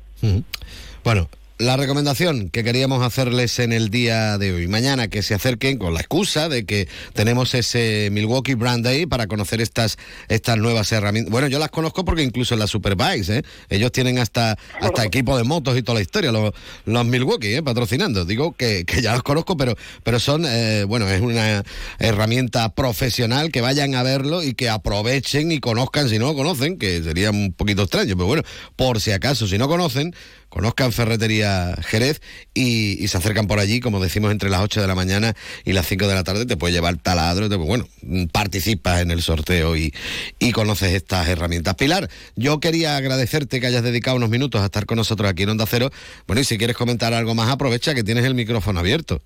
[1.04, 1.28] Bueno,
[1.64, 4.68] la recomendación que queríamos hacerles en el día de hoy.
[4.68, 9.28] Mañana que se acerquen con la excusa de que tenemos ese Milwaukee Brand Day para
[9.28, 11.32] conocer estas, estas nuevas herramientas.
[11.32, 13.44] Bueno, yo las conozco porque incluso en las Superbikes, ¿eh?
[13.70, 16.52] ellos tienen hasta, hasta equipo de motos y toda la historia, los,
[16.84, 17.64] los Milwaukee, ¿eh?
[17.64, 18.26] patrocinando.
[18.26, 21.64] Digo que, que, ya los conozco, pero, pero son, eh, bueno, es una
[21.98, 26.78] herramienta profesional que vayan a verlo y que aprovechen y conozcan si no lo conocen,
[26.78, 28.44] que sería un poquito extraño, pero bueno,
[28.76, 30.14] por si acaso, si no conocen,
[30.54, 32.22] conozcan Ferretería Jerez
[32.54, 35.34] y, se acercan por allí, como decimos, entre las 8 de la mañana
[35.66, 37.88] y las 5 de la tarde, te puede llevar taladro, te, bueno,
[38.32, 39.96] participas en el sorteo y,
[40.38, 41.74] y, conoces estas herramientas.
[41.74, 45.50] Pilar, yo quería agradecerte que hayas dedicado unos minutos a estar con nosotros aquí en
[45.50, 45.90] Onda Cero.
[46.28, 49.24] Bueno, y si quieres comentar algo más, aprovecha que tienes el micrófono abierto.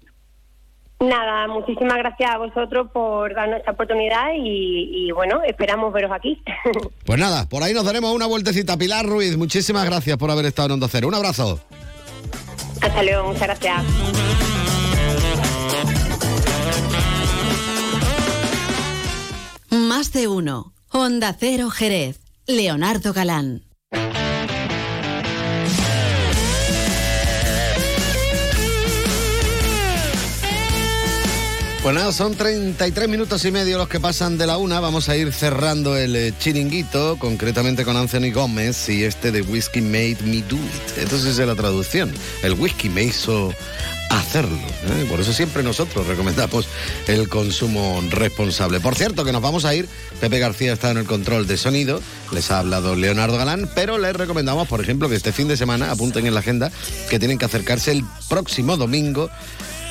[1.00, 6.42] Nada, muchísimas gracias a vosotros por darnos esta oportunidad y, y, bueno, esperamos veros aquí.
[7.06, 8.78] Pues nada, por ahí nos daremos una vueltecita.
[8.78, 11.08] Pilar Ruiz, muchísimas gracias por haber estado en Onda Cero.
[11.08, 11.60] Un abrazo.
[12.82, 13.84] Hasta luego, muchas gracias.
[19.70, 20.74] Más de uno.
[20.92, 22.20] Onda Cero Jerez.
[22.46, 23.64] Leonardo Galán.
[31.88, 34.82] Pues nada, son 33 minutos y medio los que pasan de la una.
[34.82, 39.82] Vamos a ir cerrando el eh, chiringuito, concretamente con Anthony Gómez y este de Whiskey
[39.82, 40.98] Made Me Do It.
[40.98, 42.14] Entonces es la traducción.
[42.44, 43.54] El whisky me hizo
[44.10, 44.58] hacerlo.
[44.58, 45.06] ¿eh?
[45.10, 46.68] Por eso siempre nosotros recomendamos
[47.08, 48.82] el consumo responsable.
[48.82, 49.88] Por cierto, que nos vamos a ir.
[50.20, 52.02] Pepe García está en el control de sonido.
[52.34, 55.90] Les ha hablado Leonardo Galán, pero les recomendamos, por ejemplo, que este fin de semana
[55.90, 56.70] apunten en la agenda
[57.10, 59.30] que tienen que acercarse el próximo domingo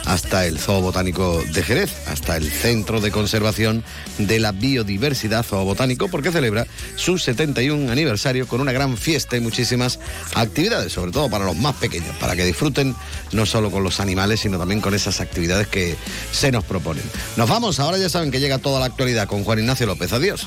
[0.06, 3.84] hasta el Zoo Botánico de Jerez, hasta el Centro de Conservación
[4.18, 9.98] de la Biodiversidad Zoobotánico, porque celebra su 71 aniversario con una gran fiesta y muchísimas
[10.34, 12.94] actividades, sobre todo para los más pequeños, para que disfruten
[13.32, 15.96] no solo con los animales, sino también con esas actividades que
[16.32, 17.04] se nos proponen.
[17.36, 20.12] Nos vamos, ahora ya saben que llega toda la actualidad con Juan Ignacio López.
[20.12, 20.46] Adiós.